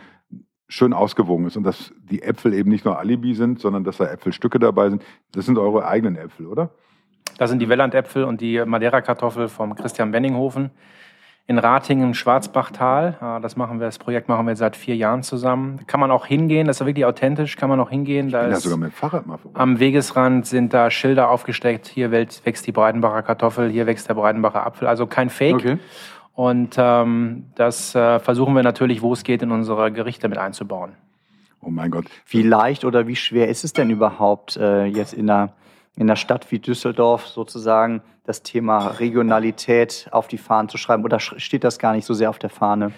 schön 0.67 0.93
ausgewogen 0.93 1.45
ist 1.45 1.57
und 1.57 1.63
dass 1.63 1.93
die 2.01 2.23
Äpfel 2.23 2.53
eben 2.53 2.69
nicht 2.69 2.85
nur 2.85 2.97
Alibi 2.97 3.35
sind, 3.35 3.59
sondern 3.59 3.83
dass 3.83 3.97
da 3.97 4.05
Äpfelstücke 4.05 4.57
dabei 4.57 4.89
sind. 4.89 5.03
Das 5.33 5.45
sind 5.45 5.57
eure 5.57 5.85
eigenen 5.85 6.15
Äpfel, 6.15 6.47
oder? 6.47 6.71
Das 7.37 7.49
sind 7.49 7.59
die 7.59 7.69
Wellandäpfel 7.69 8.23
und 8.23 8.41
die 8.41 8.63
Madeira-Kartoffel 8.63 9.47
vom 9.49 9.75
Christian 9.75 10.11
Benninghofen 10.11 10.71
in 11.47 11.57
Ratingen, 11.57 12.13
Schwarzbachtal. 12.13 13.39
Das 13.41 13.57
machen 13.57 13.79
wir, 13.79 13.87
das 13.87 13.99
Projekt 13.99 14.29
machen 14.29 14.47
wir 14.47 14.55
seit 14.55 14.77
vier 14.77 14.95
Jahren 14.95 15.23
zusammen. 15.23 15.77
Da 15.77 15.83
kann 15.83 15.99
man 15.99 16.11
auch 16.11 16.25
hingehen, 16.25 16.67
das 16.67 16.79
ist 16.79 16.85
wirklich 16.85 17.05
authentisch, 17.05 17.57
kann 17.57 17.67
man 17.67 17.79
auch 17.79 17.89
hingehen. 17.89 18.29
Da 18.29 18.43
ist 18.43 18.63
sogar 18.63 18.77
mit 18.77 18.91
dem 18.91 18.93
Fahrrad 18.93 19.27
mal 19.27 19.37
vorbei. 19.37 19.59
Am 19.59 19.79
Wegesrand 19.79 20.45
sind 20.45 20.73
da 20.73 20.89
Schilder 20.89 21.29
aufgesteckt, 21.29 21.87
hier 21.87 22.11
wächst 22.11 22.65
die 22.65 22.71
Breidenbacher 22.71 23.23
Kartoffel, 23.23 23.69
hier 23.69 23.87
wächst 23.87 24.07
der 24.07 24.13
Breidenbacher 24.13 24.65
Apfel, 24.65 24.87
also 24.87 25.05
kein 25.07 25.29
Fake. 25.29 25.55
Okay. 25.55 25.77
Und 26.41 26.73
ähm, 26.79 27.51
das 27.53 27.93
äh, 27.93 28.17
versuchen 28.17 28.55
wir 28.55 28.63
natürlich, 28.63 29.03
wo 29.03 29.13
es 29.13 29.23
geht, 29.23 29.43
in 29.43 29.51
unsere 29.51 29.91
Gerichte 29.91 30.27
mit 30.27 30.39
einzubauen. 30.39 30.93
Oh 31.61 31.69
mein 31.69 31.91
Gott. 31.91 32.05
Wie 32.25 32.41
leicht 32.41 32.83
oder 32.83 33.05
wie 33.05 33.15
schwer 33.15 33.47
ist 33.47 33.63
es 33.63 33.73
denn 33.73 33.91
überhaupt, 33.91 34.57
äh, 34.57 34.85
jetzt 34.85 35.13
in 35.13 35.29
einer, 35.29 35.53
in 35.95 36.09
einer 36.09 36.15
Stadt 36.15 36.51
wie 36.51 36.57
Düsseldorf 36.57 37.27
sozusagen 37.27 38.01
das 38.23 38.41
Thema 38.41 38.87
Regionalität 38.87 40.07
auf 40.09 40.27
die 40.27 40.39
Fahnen 40.39 40.67
zu 40.67 40.79
schreiben? 40.79 41.03
Oder 41.03 41.19
steht 41.19 41.63
das 41.63 41.77
gar 41.77 41.93
nicht 41.93 42.05
so 42.05 42.15
sehr 42.15 42.31
auf 42.31 42.39
der 42.39 42.49
Fahne? 42.49 42.91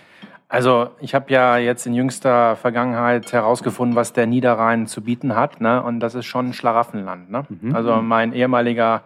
Also 0.48 0.92
ich 1.02 1.14
habe 1.14 1.30
ja 1.30 1.58
jetzt 1.58 1.86
in 1.86 1.94
jüngster 1.94 2.56
Vergangenheit 2.56 3.34
herausgefunden, 3.34 3.98
was 3.98 4.14
der 4.14 4.26
Niederrhein 4.26 4.88
zu 4.88 5.02
bieten 5.02 5.36
hat. 5.36 5.60
Ne? 5.60 5.84
Und 5.84 6.00
das 6.00 6.16
ist 6.16 6.28
schon 6.28 6.50
ein 6.50 6.54
Schlaraffenland. 6.54 7.30
Ne? 7.30 7.44
Mhm. 7.50 7.76
Also 7.76 8.02
mein 8.02 8.32
ehemaliger 8.32 9.02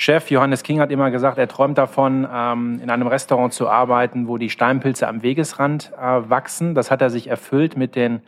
Chef 0.00 0.30
Johannes 0.30 0.62
King 0.62 0.78
hat 0.78 0.92
immer 0.92 1.10
gesagt, 1.10 1.38
er 1.38 1.48
träumt 1.48 1.76
davon, 1.76 2.26
ähm, 2.32 2.78
in 2.80 2.88
einem 2.88 3.08
Restaurant 3.08 3.52
zu 3.52 3.68
arbeiten, 3.68 4.28
wo 4.28 4.38
die 4.38 4.48
Steinpilze 4.48 5.08
am 5.08 5.22
Wegesrand 5.22 5.92
äh, 6.00 6.30
wachsen. 6.30 6.76
Das 6.76 6.92
hat 6.92 7.02
er 7.02 7.10
sich 7.10 7.26
erfüllt 7.26 7.76
mit 7.76 7.96
den 7.96 8.20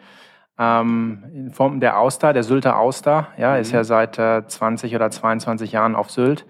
ähm, 0.58 1.22
in 1.32 1.50
Form 1.52 1.78
der 1.78 2.00
Auster, 2.00 2.32
der 2.32 2.42
Sylter 2.42 2.76
Auster. 2.76 3.28
Ja, 3.38 3.54
ist 3.54 3.70
ja 3.70 3.84
seit 3.84 4.18
äh, 4.18 4.44
20 4.44 4.96
oder 4.96 5.12
22 5.12 5.70
Jahren 5.70 5.94
auf 5.94 6.10
Sylt. 6.10 6.44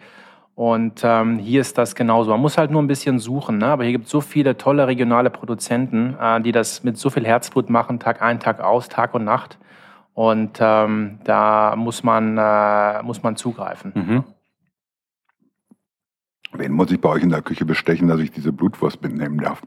Und 0.54 1.02
ähm, 1.04 1.38
hier 1.38 1.60
ist 1.60 1.76
das 1.76 1.94
genauso. 1.94 2.30
Man 2.30 2.40
muss 2.40 2.56
halt 2.56 2.70
nur 2.70 2.82
ein 2.82 2.86
bisschen 2.86 3.18
suchen. 3.18 3.58
Ne? 3.58 3.66
Aber 3.66 3.84
hier 3.84 3.92
gibt 3.92 4.06
es 4.06 4.10
so 4.10 4.22
viele 4.22 4.56
tolle 4.56 4.86
regionale 4.86 5.28
Produzenten, 5.28 6.16
äh, 6.18 6.40
die 6.40 6.52
das 6.52 6.82
mit 6.82 6.96
so 6.96 7.10
viel 7.10 7.26
Herzblut 7.26 7.68
machen, 7.68 8.00
Tag 8.00 8.22
ein, 8.22 8.40
Tag 8.40 8.60
aus, 8.60 8.88
Tag 8.88 9.12
und 9.12 9.24
Nacht. 9.24 9.58
Und 10.14 10.58
ähm, 10.62 11.18
da 11.24 11.74
muss 11.76 12.02
man, 12.02 12.38
äh, 12.38 13.02
muss 13.02 13.22
man 13.22 13.36
zugreifen. 13.36 13.92
Mhm. 13.94 14.24
Wen 16.60 16.72
muss 16.72 16.90
ich 16.90 17.00
bei 17.00 17.08
euch 17.08 17.22
in 17.22 17.30
der 17.30 17.40
Küche 17.40 17.64
bestechen, 17.64 18.08
dass 18.08 18.20
ich 18.20 18.32
diese 18.32 18.52
Blutwurst 18.52 19.00
mitnehmen 19.02 19.38
darf? 19.38 19.62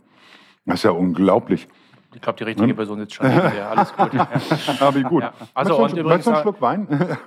Das 0.68 0.76
ist 0.76 0.84
ja 0.84 0.92
unglaublich. 0.92 1.68
Ich 2.14 2.22
glaube, 2.22 2.38
die 2.38 2.44
richtige 2.44 2.74
Person 2.74 3.00
sitzt 3.00 3.16
schon 3.16 3.30
dir. 3.30 3.70
Alles 3.70 3.94
gut. 3.96 4.14
Ja. 4.14 4.28
Aber 4.80 4.96
wie 4.96 5.04
gut. 5.04 5.24
Ja. 5.24 5.34
Also, 5.54 5.78
und 5.78 5.94
übrigens, 5.98 6.28
einen 6.28 6.38
Schluck 6.38 6.62
Wein? 6.62 6.88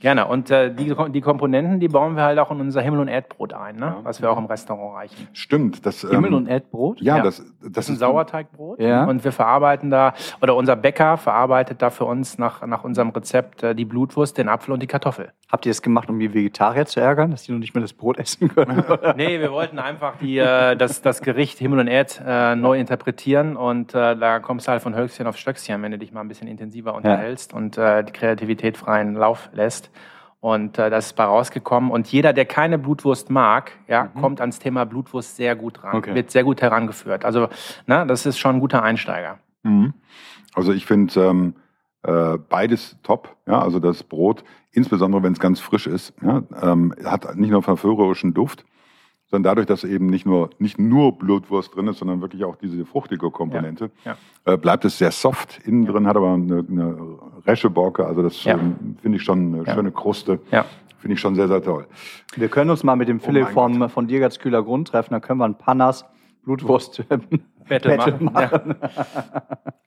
Gerne. 0.00 0.26
Und 0.26 0.50
äh, 0.50 0.72
die, 0.74 0.94
die 1.10 1.20
Komponenten, 1.20 1.80
die 1.80 1.88
bauen 1.88 2.16
wir 2.16 2.22
halt 2.24 2.38
auch 2.38 2.50
in 2.50 2.60
unser 2.60 2.80
Himmel- 2.80 3.00
und 3.00 3.08
Erdbrot 3.08 3.52
ein, 3.52 3.76
ne? 3.76 3.96
was 4.02 4.20
wir 4.22 4.30
auch 4.30 4.38
im 4.38 4.46
Restaurant 4.46 4.96
reichen. 4.96 5.28
Stimmt. 5.32 5.84
Das, 5.86 6.04
ähm, 6.04 6.10
Himmel 6.10 6.34
und 6.34 6.46
Erdbrot? 6.48 7.00
Ja, 7.00 7.18
Ja. 7.18 7.22
das, 7.22 7.38
das, 7.62 7.72
Das 7.72 7.84
ist 7.88 7.96
ein 7.96 7.98
Sauerteigbrot. 7.98 8.80
Ja. 8.80 9.04
Und 9.04 9.24
wir 9.24 9.32
verarbeiten 9.32 9.90
da, 9.90 10.14
oder 10.42 10.54
unser 10.56 10.76
Bäcker 10.76 11.16
verarbeitet 11.16 11.82
da 11.82 11.90
für 11.90 12.04
uns 12.04 12.38
nach, 12.38 12.66
nach 12.66 12.84
unserem 12.84 13.10
Rezept 13.10 13.62
äh, 13.62 13.74
die 13.74 13.84
Blutwurst, 13.84 14.38
den 14.38 14.48
Apfel 14.48 14.72
und 14.72 14.82
die 14.82 14.86
Kartoffel. 14.86 15.32
Habt 15.50 15.64
ihr 15.66 15.70
das 15.70 15.82
gemacht, 15.82 16.10
um 16.10 16.18
die 16.18 16.34
Vegetarier 16.34 16.86
zu 16.86 17.00
ärgern, 17.00 17.30
dass 17.30 17.44
die 17.44 17.52
noch 17.52 17.58
nicht 17.58 17.74
mehr 17.74 17.82
das 17.82 17.92
Brot 17.92 18.18
essen 18.18 18.48
können? 18.54 18.84
Nee, 19.16 19.40
wir 19.40 19.52
wollten 19.52 19.78
einfach 19.78 20.16
die, 20.20 20.38
äh, 20.38 20.76
das, 20.76 21.02
das 21.02 21.22
Gericht 21.22 21.58
Himmel 21.58 21.80
und 21.80 21.86
Erd 21.88 22.20
äh, 22.26 22.54
neu 22.54 22.78
interpretieren 22.78 23.56
und 23.56 23.77
äh, 23.94 24.16
da 24.16 24.38
kommst 24.40 24.66
du 24.66 24.72
halt 24.72 24.82
von 24.82 24.94
Höchstchen 24.94 25.26
auf 25.26 25.36
Stöckchen, 25.36 25.82
wenn 25.82 25.92
du 25.92 25.98
dich 25.98 26.12
mal 26.12 26.20
ein 26.20 26.28
bisschen 26.28 26.48
intensiver 26.48 26.94
unterhältst 26.94 27.52
und 27.54 27.78
äh, 27.78 28.04
die 28.04 28.12
Kreativität 28.12 28.76
freien 28.76 29.14
Lauf 29.14 29.50
lässt. 29.52 29.90
Und 30.40 30.78
äh, 30.78 30.88
das 30.88 31.06
ist 31.06 31.12
bei 31.14 31.24
rausgekommen. 31.24 31.90
Und 31.90 32.06
jeder, 32.12 32.32
der 32.32 32.44
keine 32.44 32.78
Blutwurst 32.78 33.28
mag, 33.28 33.72
ja, 33.88 34.06
kommt 34.06 34.40
ans 34.40 34.60
Thema 34.60 34.84
Blutwurst 34.86 35.36
sehr 35.36 35.56
gut 35.56 35.82
ran, 35.82 35.96
Okay. 35.96 36.14
wird 36.14 36.30
sehr 36.30 36.44
gut 36.44 36.62
herangeführt. 36.62 37.24
Also, 37.24 37.48
na, 37.86 38.04
das 38.04 38.24
ist 38.24 38.38
schon 38.38 38.56
ein 38.56 38.60
guter 38.60 38.82
Einsteiger. 38.82 39.38
Mhm. 39.64 39.94
Also 40.54 40.72
ich 40.72 40.86
finde 40.86 41.20
ähm, 41.20 41.54
äh, 42.04 42.38
beides 42.48 42.96
top. 43.02 43.36
Ja, 43.46 43.60
also 43.60 43.80
das 43.80 44.02
Brot, 44.04 44.44
insbesondere 44.70 45.22
wenn 45.24 45.32
es 45.32 45.40
ganz 45.40 45.60
frisch 45.60 45.86
ist, 45.86 46.14
ja, 46.22 46.42
ähm, 46.62 46.94
hat 47.04 47.36
nicht 47.36 47.50
nur 47.50 47.62
verführerischen 47.62 48.32
Duft, 48.32 48.64
sondern 49.30 49.44
dadurch, 49.50 49.66
dass 49.66 49.84
eben 49.84 50.06
nicht 50.06 50.26
nur 50.26 50.50
nicht 50.58 50.78
nur 50.78 51.16
Blutwurst 51.18 51.74
drin 51.76 51.86
ist, 51.88 51.98
sondern 51.98 52.20
wirklich 52.20 52.44
auch 52.44 52.56
diese 52.56 52.84
fruchtige 52.86 53.30
Komponente, 53.30 53.90
Ja, 54.04 54.16
Äh, 54.44 54.56
bleibt 54.56 54.84
es 54.84 54.98
sehr 54.98 55.10
soft 55.10 55.60
innen 55.66 55.84
drin, 55.86 56.06
hat 56.06 56.16
aber 56.16 56.32
eine, 56.34 56.64
eine 56.68 56.96
Rescheborke. 57.46 58.06
Also 58.06 58.22
das 58.22 58.42
Ja. 58.44 58.54
ähm, 58.54 58.96
finde 59.02 59.16
ich 59.18 59.22
schon 59.24 59.54
eine 59.54 59.64
Ja. 59.66 59.74
schöne 59.74 59.92
Kruste. 59.92 60.40
Ja. 60.50 60.64
Finde 60.98 61.14
ich 61.14 61.20
schon 61.20 61.34
sehr, 61.36 61.46
sehr 61.48 61.62
toll. 61.62 61.86
Wir 62.36 62.48
können 62.48 62.70
uns 62.70 62.82
mal 62.82 62.96
mit 62.96 63.08
dem 63.08 63.20
Philipp 63.20 63.48
Oh 63.50 63.54
vom, 63.54 63.88
von 63.88 64.08
Dirgatz 64.08 64.38
Kühler 64.38 64.62
Grund 64.62 64.88
treffen, 64.88 65.12
dann 65.12 65.20
können 65.20 65.38
wir 65.38 65.44
ein 65.44 65.56
Pannas 65.56 66.04
Blutwurst 66.44 67.04
Battle, 67.68 67.96
Battle 67.98 68.18
machen. 68.20 68.76
Ja. 68.82 68.98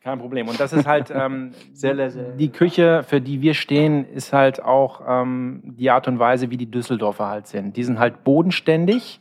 Kein 0.03 0.19
Problem. 0.19 0.47
Und 0.47 0.59
das 0.59 0.73
ist 0.73 0.85
halt 0.87 1.11
ähm, 1.13 1.51
Sehr, 1.73 2.09
sehr- 2.11 2.31
die 2.33 2.49
Küche, 2.49 3.03
für 3.03 3.21
die 3.21 3.41
wir 3.41 3.53
stehen, 3.55 4.05
ist 4.05 4.33
halt 4.33 4.61
auch 4.63 5.01
ähm, 5.07 5.61
die 5.63 5.89
Art 5.89 6.07
und 6.07 6.19
Weise, 6.19 6.49
wie 6.51 6.57
die 6.57 6.69
Düsseldorfer 6.69 7.27
halt 7.27 7.47
sind. 7.47 7.75
Die 7.77 7.83
sind 7.83 7.99
halt 7.99 8.23
bodenständig, 8.23 9.20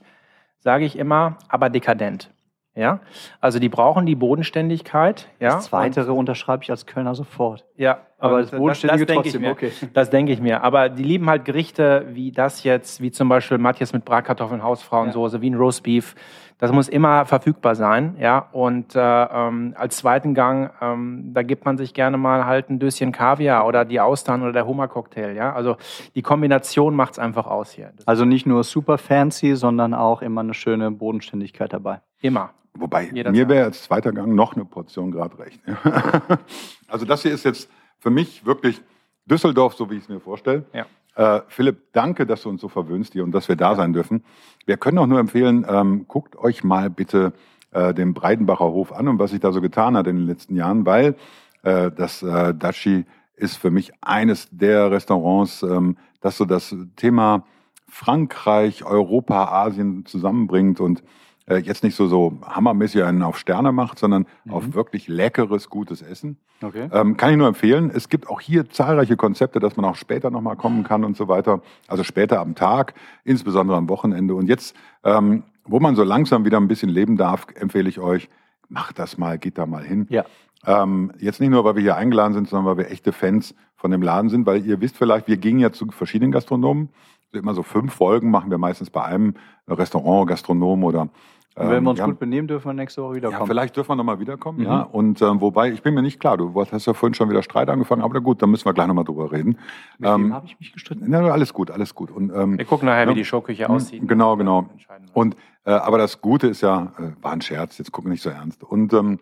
sage 0.60 0.84
ich 0.84 0.96
immer, 0.96 1.38
aber 1.48 1.70
dekadent. 1.70 2.30
Ja, 2.76 3.00
also 3.40 3.58
die 3.58 3.68
brauchen 3.68 4.06
die 4.06 4.14
Bodenständigkeit. 4.14 5.28
Ja, 5.40 5.54
Das 5.56 5.66
Zweitere 5.66 6.12
unterschreibe 6.12 6.62
ich 6.62 6.70
als 6.70 6.86
Kölner 6.86 7.14
sofort. 7.16 7.64
Ja, 7.76 7.98
Aber 8.18 8.40
das 8.40 8.52
Bodenständige 8.52 9.06
denke 9.06 9.26
ich 9.26 9.32
trotzdem, 9.34 9.42
mir. 9.42 9.50
okay. 9.52 9.72
Das 9.92 10.08
denke 10.10 10.32
ich 10.32 10.40
mir. 10.40 10.62
Aber 10.62 10.88
die 10.88 11.02
lieben 11.02 11.28
halt 11.28 11.44
Gerichte 11.44 12.06
wie 12.12 12.30
das 12.30 12.62
jetzt, 12.62 13.00
wie 13.00 13.10
zum 13.10 13.28
Beispiel 13.28 13.58
Matthias 13.58 13.92
mit 13.92 14.04
Bratkartoffeln, 14.04 14.62
Hausfrauensoße, 14.62 15.40
wie 15.40 15.50
ein 15.50 15.54
Roastbeef. 15.56 16.14
Das 16.58 16.70
muss 16.72 16.88
immer 16.88 17.24
verfügbar 17.24 17.74
sein, 17.74 18.16
ja. 18.20 18.38
Und 18.52 18.94
äh, 18.94 19.00
ähm, 19.00 19.74
als 19.76 19.96
zweiten 19.96 20.34
Gang, 20.34 20.70
ähm, 20.80 21.30
da 21.32 21.42
gibt 21.42 21.64
man 21.64 21.76
sich 21.78 21.92
gerne 21.94 22.18
mal 22.18 22.44
halt 22.44 22.68
ein 22.70 22.78
Döschen 22.78 23.12
Kaviar 23.12 23.66
oder 23.66 23.84
die 23.86 23.98
Austern 23.98 24.42
oder 24.42 24.52
der 24.52 24.66
Hummercocktail, 24.66 25.34
ja. 25.34 25.52
Also 25.54 25.76
die 26.14 26.22
Kombination 26.22 26.94
macht's 26.94 27.18
einfach 27.18 27.46
aus 27.46 27.72
hier. 27.72 27.92
Das 27.96 28.06
Also 28.06 28.26
nicht 28.26 28.46
nur 28.46 28.62
super 28.62 28.98
fancy, 28.98 29.56
sondern 29.56 29.94
auch 29.94 30.22
immer 30.22 30.42
eine 30.42 30.54
schöne 30.54 30.90
Bodenständigkeit 30.90 31.72
dabei. 31.72 32.00
Immer. 32.20 32.50
Wobei, 32.74 33.04
Jederzeit. 33.04 33.32
mir 33.32 33.48
wäre 33.48 33.64
als 33.64 33.82
zweiter 33.82 34.12
Gang 34.12 34.34
noch 34.34 34.54
eine 34.54 34.64
Portion 34.64 35.10
gerade 35.10 35.38
recht. 35.38 35.60
also 36.88 37.04
das 37.04 37.22
hier 37.22 37.32
ist 37.32 37.44
jetzt 37.44 37.68
für 37.98 38.10
mich 38.10 38.46
wirklich 38.46 38.80
Düsseldorf, 39.26 39.74
so 39.74 39.90
wie 39.90 39.96
ich 39.96 40.04
es 40.04 40.08
mir 40.08 40.20
vorstelle. 40.20 40.64
Ja. 40.72 40.86
Äh, 41.16 41.42
Philipp, 41.48 41.92
danke, 41.92 42.26
dass 42.26 42.42
du 42.42 42.48
uns 42.48 42.60
so 42.60 42.68
verwöhnst 42.68 43.12
hier 43.12 43.24
und 43.24 43.32
dass 43.32 43.48
wir 43.48 43.56
da 43.56 43.74
sein 43.74 43.92
dürfen. 43.92 44.24
Wir 44.66 44.76
können 44.76 44.98
auch 44.98 45.06
nur 45.06 45.18
empfehlen, 45.18 45.66
ähm, 45.68 46.06
guckt 46.06 46.36
euch 46.36 46.62
mal 46.62 46.90
bitte 46.90 47.32
äh, 47.72 47.92
den 47.92 48.14
Breidenbacher 48.14 48.66
Hof 48.66 48.92
an 48.92 49.08
und 49.08 49.18
was 49.18 49.32
sich 49.32 49.40
da 49.40 49.52
so 49.52 49.60
getan 49.60 49.96
hat 49.96 50.06
in 50.06 50.16
den 50.16 50.26
letzten 50.26 50.56
Jahren, 50.56 50.86
weil 50.86 51.16
äh, 51.62 51.90
das 51.90 52.22
äh, 52.22 52.54
Daci 52.54 53.04
ist 53.36 53.56
für 53.56 53.70
mich 53.70 53.92
eines 54.00 54.48
der 54.50 54.90
Restaurants, 54.90 55.62
ähm, 55.62 55.96
das 56.20 56.36
so 56.36 56.44
das 56.44 56.74
Thema 56.96 57.44
Frankreich, 57.88 58.84
Europa, 58.84 59.46
Asien 59.46 60.06
zusammenbringt 60.06 60.80
und 60.80 61.02
äh, 61.50 61.58
jetzt 61.58 61.82
nicht 61.82 61.96
so, 61.96 62.06
so 62.06 62.38
hammermäßig 62.46 63.02
einen 63.02 63.22
auf 63.22 63.36
Sterne 63.36 63.72
macht, 63.72 63.98
sondern 63.98 64.26
auf 64.48 64.72
wirklich 64.72 65.08
leckeres, 65.08 65.68
gutes 65.68 66.00
Essen. 66.00 66.36
Okay. 66.62 66.88
Ähm, 66.92 67.16
kann 67.16 67.30
ich 67.32 67.36
nur 67.36 67.48
empfehlen. 67.48 67.90
Es 67.92 68.08
gibt 68.08 68.28
auch 68.28 68.40
hier 68.40 68.70
zahlreiche 68.70 69.16
Konzepte, 69.16 69.58
dass 69.58 69.76
man 69.76 69.84
auch 69.84 69.96
später 69.96 70.30
nochmal 70.30 70.56
kommen 70.56 70.84
kann 70.84 71.04
und 71.04 71.16
so 71.16 71.26
weiter. 71.26 71.60
Also 71.88 72.04
später 72.04 72.40
am 72.40 72.54
Tag, 72.54 72.94
insbesondere 73.24 73.76
am 73.76 73.88
Wochenende. 73.88 74.34
Und 74.34 74.48
jetzt, 74.48 74.76
ähm, 75.02 75.42
wo 75.64 75.80
man 75.80 75.96
so 75.96 76.04
langsam 76.04 76.44
wieder 76.44 76.58
ein 76.58 76.68
bisschen 76.68 76.90
leben 76.90 77.16
darf, 77.16 77.46
empfehle 77.54 77.88
ich 77.88 77.98
euch, 77.98 78.28
macht 78.68 78.98
das 78.98 79.18
mal, 79.18 79.38
geht 79.38 79.58
da 79.58 79.66
mal 79.66 79.82
hin. 79.82 80.06
Ja. 80.08 80.24
Ähm, 80.64 81.12
jetzt 81.18 81.40
nicht 81.40 81.50
nur, 81.50 81.64
weil 81.64 81.74
wir 81.74 81.82
hier 81.82 81.96
eingeladen 81.96 82.34
sind, 82.34 82.48
sondern 82.48 82.66
weil 82.66 82.84
wir 82.84 82.92
echte 82.92 83.12
Fans 83.12 83.54
von 83.74 83.90
dem 83.90 84.02
Laden 84.02 84.28
sind, 84.28 84.46
weil 84.46 84.64
ihr 84.64 84.80
wisst 84.80 84.96
vielleicht, 84.96 85.26
wir 85.26 85.38
gingen 85.38 85.58
ja 85.58 85.72
zu 85.72 85.86
verschiedenen 85.86 86.30
Gastronomen. 86.30 86.90
Immer 87.32 87.54
so 87.54 87.62
fünf 87.62 87.94
Folgen 87.94 88.30
machen 88.30 88.50
wir 88.50 88.58
meistens 88.58 88.90
bei 88.90 89.04
einem 89.04 89.34
Restaurant, 89.68 90.28
Gastronom 90.28 90.84
oder 90.84 91.08
Und 91.56 91.68
wenn 91.68 91.78
ähm, 91.78 91.84
wir 91.84 91.90
uns 91.90 91.98
ja, 91.98 92.06
gut 92.06 92.18
benehmen, 92.20 92.46
dürfen 92.48 92.68
wir 92.68 92.74
nächste 92.74 93.02
Woche 93.02 93.10
ja, 93.12 93.16
wiederkommen. 93.16 93.46
vielleicht 93.48 93.76
dürfen 93.76 93.90
wir 93.90 93.96
nochmal 93.96 94.20
wiederkommen, 94.20 94.58
Mhm. 94.60 94.64
ja. 94.64 94.82
Und 94.82 95.20
ähm, 95.20 95.40
wobei, 95.40 95.70
ich 95.72 95.82
bin 95.82 95.94
mir 95.94 96.02
nicht 96.02 96.20
klar, 96.20 96.36
du 96.36 96.54
hast 96.54 96.86
ja 96.86 96.94
vorhin 96.94 97.14
schon 97.14 97.28
wieder 97.28 97.42
Streit 97.42 97.68
angefangen, 97.68 98.02
aber 98.02 98.20
gut, 98.20 98.40
dann 98.40 98.50
müssen 98.50 98.64
wir 98.64 98.72
gleich 98.72 98.86
nochmal 98.86 99.04
drüber 99.04 99.32
reden. 99.32 99.58
Mit 99.98 100.08
wem 100.10 100.26
Ähm, 100.26 100.34
habe 100.34 100.46
ich 100.46 100.58
mich 100.60 100.72
gestritten? 100.72 101.04
na, 101.08 101.18
alles 101.30 101.52
gut, 101.52 101.70
alles 101.70 101.94
gut. 101.94 102.10
Und, 102.10 102.32
ähm, 102.32 102.56
Wir 102.56 102.64
gucken 102.64 102.86
nachher, 102.86 103.04
Ja. 103.04 103.10
wie 103.10 103.14
die 103.14 103.24
Showküche 103.24 103.68
aussieht. 103.68 104.06
Genau, 104.06 104.36
genau. 104.36 104.62
Wir. 104.62 104.98
Und 105.12 105.36
äh, 105.64 105.72
aber 105.72 105.98
das 105.98 106.20
Gute 106.20 106.46
ist 106.46 106.60
ja, 106.62 106.92
äh, 106.98 107.22
war 107.22 107.32
ein 107.32 107.40
Scherz, 107.42 107.76
jetzt 107.78 107.90
gucken 107.92 108.10
wir 108.10 108.12
nicht 108.14 108.22
so 108.22 108.30
ernst. 108.30 108.62
Und 108.62 108.92
ähm, 108.94 109.18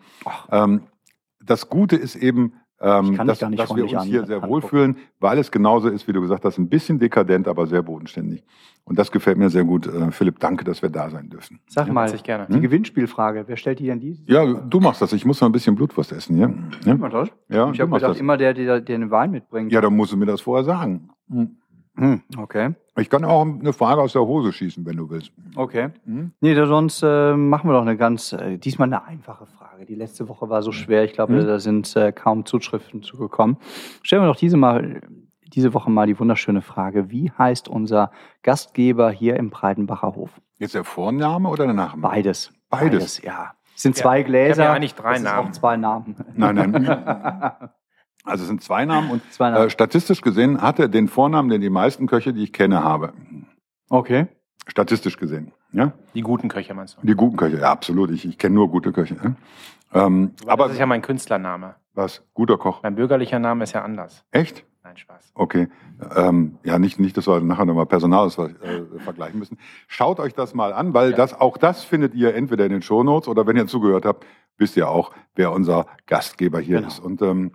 ähm, 0.52 0.82
das 1.44 1.68
Gute 1.68 1.96
ist 1.96 2.14
eben, 2.14 2.52
ähm, 2.80 3.16
dass, 3.26 3.38
gar 3.40 3.50
nicht 3.50 3.60
dass 3.60 3.74
wir 3.74 3.82
uns 3.84 3.94
an- 3.94 4.06
hier 4.06 4.24
sehr 4.24 4.36
angucken. 4.36 4.52
wohlfühlen, 4.52 4.96
weil 5.20 5.38
es 5.38 5.50
genauso 5.50 5.88
ist, 5.88 6.06
wie 6.06 6.12
du 6.12 6.20
gesagt 6.20 6.44
hast, 6.44 6.58
ein 6.58 6.68
bisschen 6.68 6.98
dekadent, 6.98 7.48
aber 7.48 7.66
sehr 7.66 7.82
bodenständig. 7.82 8.44
Und 8.84 8.98
das 8.98 9.10
gefällt 9.12 9.36
mir 9.36 9.50
sehr 9.50 9.64
gut. 9.64 9.86
Äh, 9.86 10.10
Philipp, 10.12 10.38
danke, 10.38 10.64
dass 10.64 10.80
wir 10.80 10.88
da 10.88 11.10
sein 11.10 11.28
dürfen. 11.28 11.60
Sag 11.68 11.88
Ja, 11.88 11.92
mal, 11.92 12.02
herzlich 12.02 12.22
gerne. 12.22 12.46
die 12.48 12.60
Gewinnspielfrage. 12.60 13.44
Wer 13.46 13.56
stellt 13.56 13.80
die 13.80 13.86
denn 13.86 14.00
die? 14.00 14.22
Ja, 14.26 14.44
du 14.46 14.80
machst 14.80 15.02
das. 15.02 15.12
Ich 15.12 15.24
muss 15.26 15.40
noch 15.40 15.48
ein 15.48 15.52
bisschen 15.52 15.74
Blutwurst 15.74 16.12
essen 16.12 16.36
hier. 16.36 16.54
Ja, 16.86 16.94
das? 17.08 17.28
ja 17.48 17.70
Ich 17.70 17.80
habe 17.80 17.90
gedacht, 17.92 18.12
das. 18.12 18.18
immer 18.20 18.36
der, 18.36 18.54
der, 18.54 18.80
der 18.80 18.98
den 18.98 19.10
Wein 19.10 19.30
mitbringt. 19.32 19.72
Ja, 19.72 19.80
dann 19.80 19.94
musst 19.94 20.12
du 20.12 20.16
mir 20.16 20.26
das 20.26 20.40
vorher 20.40 20.64
sagen. 20.64 21.10
Hm. 21.30 21.56
Hm, 21.98 22.22
okay. 22.36 22.74
Ich 22.96 23.10
kann 23.10 23.24
auch 23.24 23.42
eine 23.42 23.72
Frage 23.72 24.00
aus 24.00 24.12
der 24.12 24.22
Hose 24.22 24.52
schießen, 24.52 24.86
wenn 24.86 24.96
du 24.96 25.10
willst. 25.10 25.32
Okay. 25.56 25.88
Mhm. 26.04 26.32
Nee, 26.40 26.54
sonst 26.54 27.02
äh, 27.02 27.34
machen 27.34 27.68
wir 27.68 27.74
doch 27.74 27.82
eine 27.82 27.96
ganz, 27.96 28.32
äh, 28.32 28.56
diesmal 28.56 28.86
eine 28.88 29.04
einfache 29.04 29.46
Frage. 29.46 29.84
Die 29.84 29.94
letzte 29.94 30.28
Woche 30.28 30.48
war 30.48 30.62
so 30.62 30.72
schwer, 30.72 31.04
ich 31.04 31.12
glaube, 31.12 31.32
Mhm. 31.34 31.46
da 31.46 31.58
sind 31.58 31.94
äh, 31.96 32.12
kaum 32.12 32.44
Zuschriften 32.46 33.02
zugekommen. 33.02 33.56
Stellen 34.02 34.22
wir 34.22 34.26
doch 34.28 34.36
diese, 34.36 34.56
mal, 34.56 35.00
diese 35.48 35.74
Woche 35.74 35.90
mal 35.90 36.06
die 36.06 36.18
wunderschöne 36.18 36.62
Frage. 36.62 37.10
Wie 37.10 37.30
heißt 37.36 37.68
unser 37.68 38.10
Gastgeber 38.42 39.10
hier 39.10 39.36
im 39.36 39.50
Breidenbacher 39.50 40.14
Hof? 40.14 40.30
Jetzt 40.58 40.74
der 40.74 40.84
Vorname 40.84 41.48
oder 41.48 41.64
der 41.64 41.74
Nachname? 41.74 42.02
Beides. 42.02 42.52
Beides. 42.70 43.22
ja. 43.22 43.52
Es 43.74 43.82
sind 43.82 43.96
Ja, 43.96 44.02
zwei 44.02 44.18
ich 44.18 44.24
hab 44.24 44.28
Gläser. 44.28 44.64
ja 44.64 44.72
eigentlich 44.72 44.94
drei 44.96 45.10
das 45.10 45.18
ist 45.18 45.24
Namen. 45.24 45.48
Auch 45.48 45.52
zwei 45.52 45.76
Namen. 45.76 46.16
Nein, 46.34 46.54
nein. 46.56 47.68
Also 48.28 48.42
es 48.42 48.48
sind 48.48 48.62
zwei 48.62 48.84
Namen 48.84 49.10
und 49.10 49.22
Zwei 49.32 49.48
äh, 49.48 49.52
Namen. 49.52 49.70
statistisch 49.70 50.20
gesehen 50.20 50.60
hat 50.62 50.78
er 50.78 50.88
den 50.88 51.08
Vornamen, 51.08 51.48
den 51.48 51.60
die 51.60 51.70
meisten 51.70 52.06
Köche, 52.06 52.32
die 52.32 52.42
ich 52.44 52.52
kenne, 52.52 52.82
habe. 52.82 53.12
Okay. 53.88 54.26
Statistisch 54.66 55.16
gesehen. 55.16 55.52
Ja? 55.72 55.92
Die 56.14 56.20
guten 56.20 56.48
Köche 56.48 56.74
meinst 56.74 56.98
du? 57.00 57.06
Die 57.06 57.14
guten 57.14 57.36
Köche, 57.36 57.58
ja, 57.58 57.70
absolut. 57.70 58.10
Ich, 58.10 58.24
ich 58.26 58.38
kenne 58.38 58.54
nur 58.54 58.70
gute 58.70 58.92
Köche. 58.92 59.16
Ja? 59.92 60.06
Ähm, 60.06 60.32
Aber 60.42 60.52
aber 60.52 60.64
das 60.64 60.74
ist 60.74 60.78
ja 60.78 60.86
mein 60.86 61.00
Künstlername. 61.02 61.74
was? 61.94 62.22
Guter 62.34 62.58
Koch. 62.58 62.82
Mein 62.82 62.94
bürgerlicher 62.94 63.38
Name 63.38 63.64
ist 63.64 63.72
ja 63.72 63.82
anders. 63.82 64.24
Echt? 64.30 64.64
Nein, 64.84 64.96
Spaß. 64.96 65.32
Okay. 65.34 65.68
Ähm, 66.16 66.58
ja, 66.64 66.78
nicht, 66.78 66.98
nicht, 67.00 67.16
dass 67.16 67.26
wir 67.26 67.40
nachher 67.40 67.64
nochmal 67.64 67.86
Personal 67.86 68.28
äh, 68.28 68.98
vergleichen 69.00 69.38
müssen. 69.38 69.58
Schaut 69.86 70.20
euch 70.20 70.34
das 70.34 70.54
mal 70.54 70.72
an, 70.72 70.92
weil 70.94 71.10
Ja. 71.10 71.16
das, 71.16 71.38
auch 71.38 71.56
das 71.58 71.84
findet 71.84 72.14
ihr 72.14 72.34
entweder 72.34 72.64
in 72.66 72.72
den 72.72 72.82
Shownotes 72.82 73.28
oder 73.28 73.46
wenn 73.46 73.56
ihr 73.56 73.66
zugehört 73.66 74.04
habt, 74.04 74.26
wisst 74.58 74.76
ihr 74.76 74.88
auch, 74.88 75.12
wer 75.34 75.52
unser 75.52 75.86
Gastgeber 76.06 76.60
hier 76.60 76.76
Genau. 76.76 76.88
ist. 76.88 77.00
Und 77.00 77.20
ähm, 77.22 77.52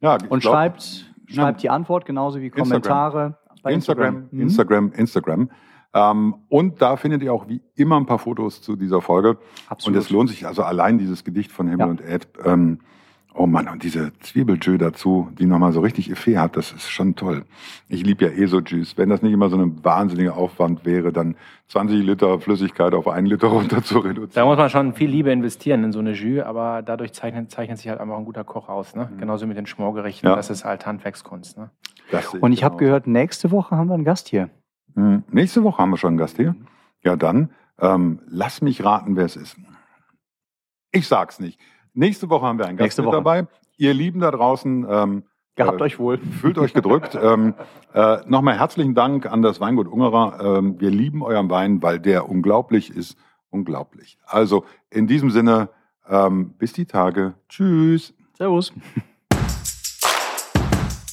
Ja, 0.00 0.18
und 0.28 0.40
glaub, 0.40 0.54
schreibt, 0.54 1.14
schreibt 1.26 1.62
die 1.62 1.70
Antwort 1.70 2.06
genauso 2.06 2.40
wie 2.40 2.50
Kommentare. 2.50 3.36
Instagram, 3.36 3.62
bei 3.62 3.72
Instagram, 3.72 4.28
Instagram, 4.32 4.92
Instagram. 4.92 5.40
Instagram. 5.48 5.50
Ähm, 5.96 6.34
und 6.48 6.82
da 6.82 6.96
findet 6.96 7.22
ihr 7.22 7.32
auch 7.32 7.48
wie 7.48 7.62
immer 7.74 7.96
ein 7.96 8.04
paar 8.04 8.18
Fotos 8.18 8.60
zu 8.60 8.76
dieser 8.76 9.00
Folge. 9.00 9.38
Absolut. 9.68 9.96
Und 9.96 10.02
es 10.02 10.10
lohnt 10.10 10.28
sich 10.28 10.46
also 10.46 10.62
allein 10.62 10.98
dieses 10.98 11.24
Gedicht 11.24 11.50
von 11.50 11.68
Himmel 11.68 11.86
ja. 11.86 11.90
und 11.90 12.00
Erd. 12.02 12.28
Ähm, 12.44 12.80
oh 13.36 13.46
Mann, 13.46 13.68
und 13.68 13.82
diese 13.82 14.12
Zwiebeltschö 14.20 14.78
dazu, 14.78 15.28
die 15.38 15.46
nochmal 15.46 15.72
so 15.72 15.80
richtig 15.80 16.10
Effet 16.10 16.38
hat, 16.38 16.56
das 16.56 16.72
ist 16.72 16.88
schon 16.88 17.14
toll. 17.14 17.44
Ich 17.88 18.02
liebe 18.02 18.24
ja 18.24 18.30
eh 18.30 18.46
so 18.46 18.60
Juice. 18.60 18.96
Wenn 18.96 19.08
das 19.08 19.22
nicht 19.22 19.32
immer 19.32 19.48
so 19.48 19.56
ein 19.56 19.84
wahnsinniger 19.84 20.36
Aufwand 20.36 20.84
wäre, 20.84 21.12
dann 21.12 21.36
20 21.68 22.04
Liter 22.04 22.40
Flüssigkeit 22.40 22.94
auf 22.94 23.08
einen 23.08 23.26
Liter 23.26 23.48
runter 23.48 23.82
zu 23.82 23.98
reduzieren. 23.98 24.30
Da 24.34 24.44
muss 24.44 24.56
man 24.56 24.70
schon 24.70 24.94
viel 24.94 25.10
Liebe 25.10 25.30
investieren 25.30 25.84
in 25.84 25.92
so 25.92 25.98
eine 25.98 26.12
Jus, 26.12 26.42
aber 26.44 26.82
dadurch 26.82 27.12
zeichnet, 27.12 27.50
zeichnet 27.50 27.78
sich 27.78 27.88
halt 27.88 28.00
einfach 28.00 28.16
ein 28.16 28.24
guter 28.24 28.44
Koch 28.44 28.68
aus. 28.68 28.94
Ne? 28.94 29.10
Mhm. 29.12 29.18
Genauso 29.18 29.46
mit 29.46 29.56
den 29.56 29.66
Schmorgerichten. 29.66 30.28
Ja. 30.28 30.36
Das 30.36 30.50
ist 30.50 30.64
halt 30.64 30.86
Handwerkskunst. 30.86 31.58
Ne? 31.58 31.70
Und 32.40 32.52
ich 32.52 32.64
habe 32.64 32.76
gehört, 32.76 33.06
nächste 33.06 33.50
Woche 33.50 33.76
haben 33.76 33.88
wir 33.88 33.94
einen 33.94 34.04
Gast 34.04 34.28
hier. 34.28 34.50
Hm, 34.94 35.24
nächste 35.30 35.62
Woche 35.62 35.82
haben 35.82 35.90
wir 35.90 35.98
schon 35.98 36.08
einen 36.08 36.18
Gast 36.18 36.36
hier. 36.36 36.54
Ja, 37.02 37.16
dann 37.16 37.50
ähm, 37.78 38.20
lass 38.28 38.62
mich 38.62 38.82
raten, 38.84 39.16
wer 39.16 39.24
es 39.24 39.36
ist. 39.36 39.56
Ich 40.92 41.06
sag's 41.08 41.40
nicht. 41.40 41.60
Nächste 41.96 42.28
Woche 42.28 42.44
haben 42.44 42.58
wir 42.58 42.66
einen 42.66 42.76
Gast 42.76 42.98
mit 42.98 43.10
dabei. 43.10 43.46
Ihr 43.78 43.94
Lieben 43.94 44.20
da 44.20 44.30
draußen, 44.30 44.86
ähm, 44.88 45.22
Gehabt 45.54 45.80
äh, 45.80 45.84
euch 45.84 45.98
wohl. 45.98 46.18
Fühlt 46.40 46.58
euch 46.58 46.74
gedrückt. 46.74 47.18
ähm, 47.20 47.54
äh, 47.94 48.18
Nochmal 48.26 48.58
herzlichen 48.58 48.94
Dank 48.94 49.24
an 49.24 49.40
das 49.40 49.60
Weingut 49.60 49.88
Ungerer. 49.88 50.58
Ähm, 50.58 50.78
wir 50.78 50.90
lieben 50.90 51.22
euren 51.22 51.48
Wein, 51.48 51.82
weil 51.82 51.98
der 51.98 52.28
unglaublich 52.28 52.94
ist. 52.94 53.16
Unglaublich. 53.48 54.18
Also 54.26 54.66
in 54.90 55.06
diesem 55.06 55.30
Sinne, 55.30 55.70
ähm, 56.06 56.50
bis 56.58 56.74
die 56.74 56.84
Tage. 56.84 57.32
Tschüss. 57.48 58.12
Servus. 58.36 58.74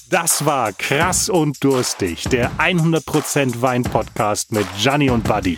Das 0.09 0.45
war 0.45 0.73
Krass 0.73 1.29
und 1.29 1.63
Durstig, 1.63 2.27
der 2.27 2.51
100% 2.57 3.61
Wein-Podcast 3.61 4.51
mit 4.51 4.67
Gianni 4.77 5.09
und 5.09 5.23
Buddy. 5.23 5.57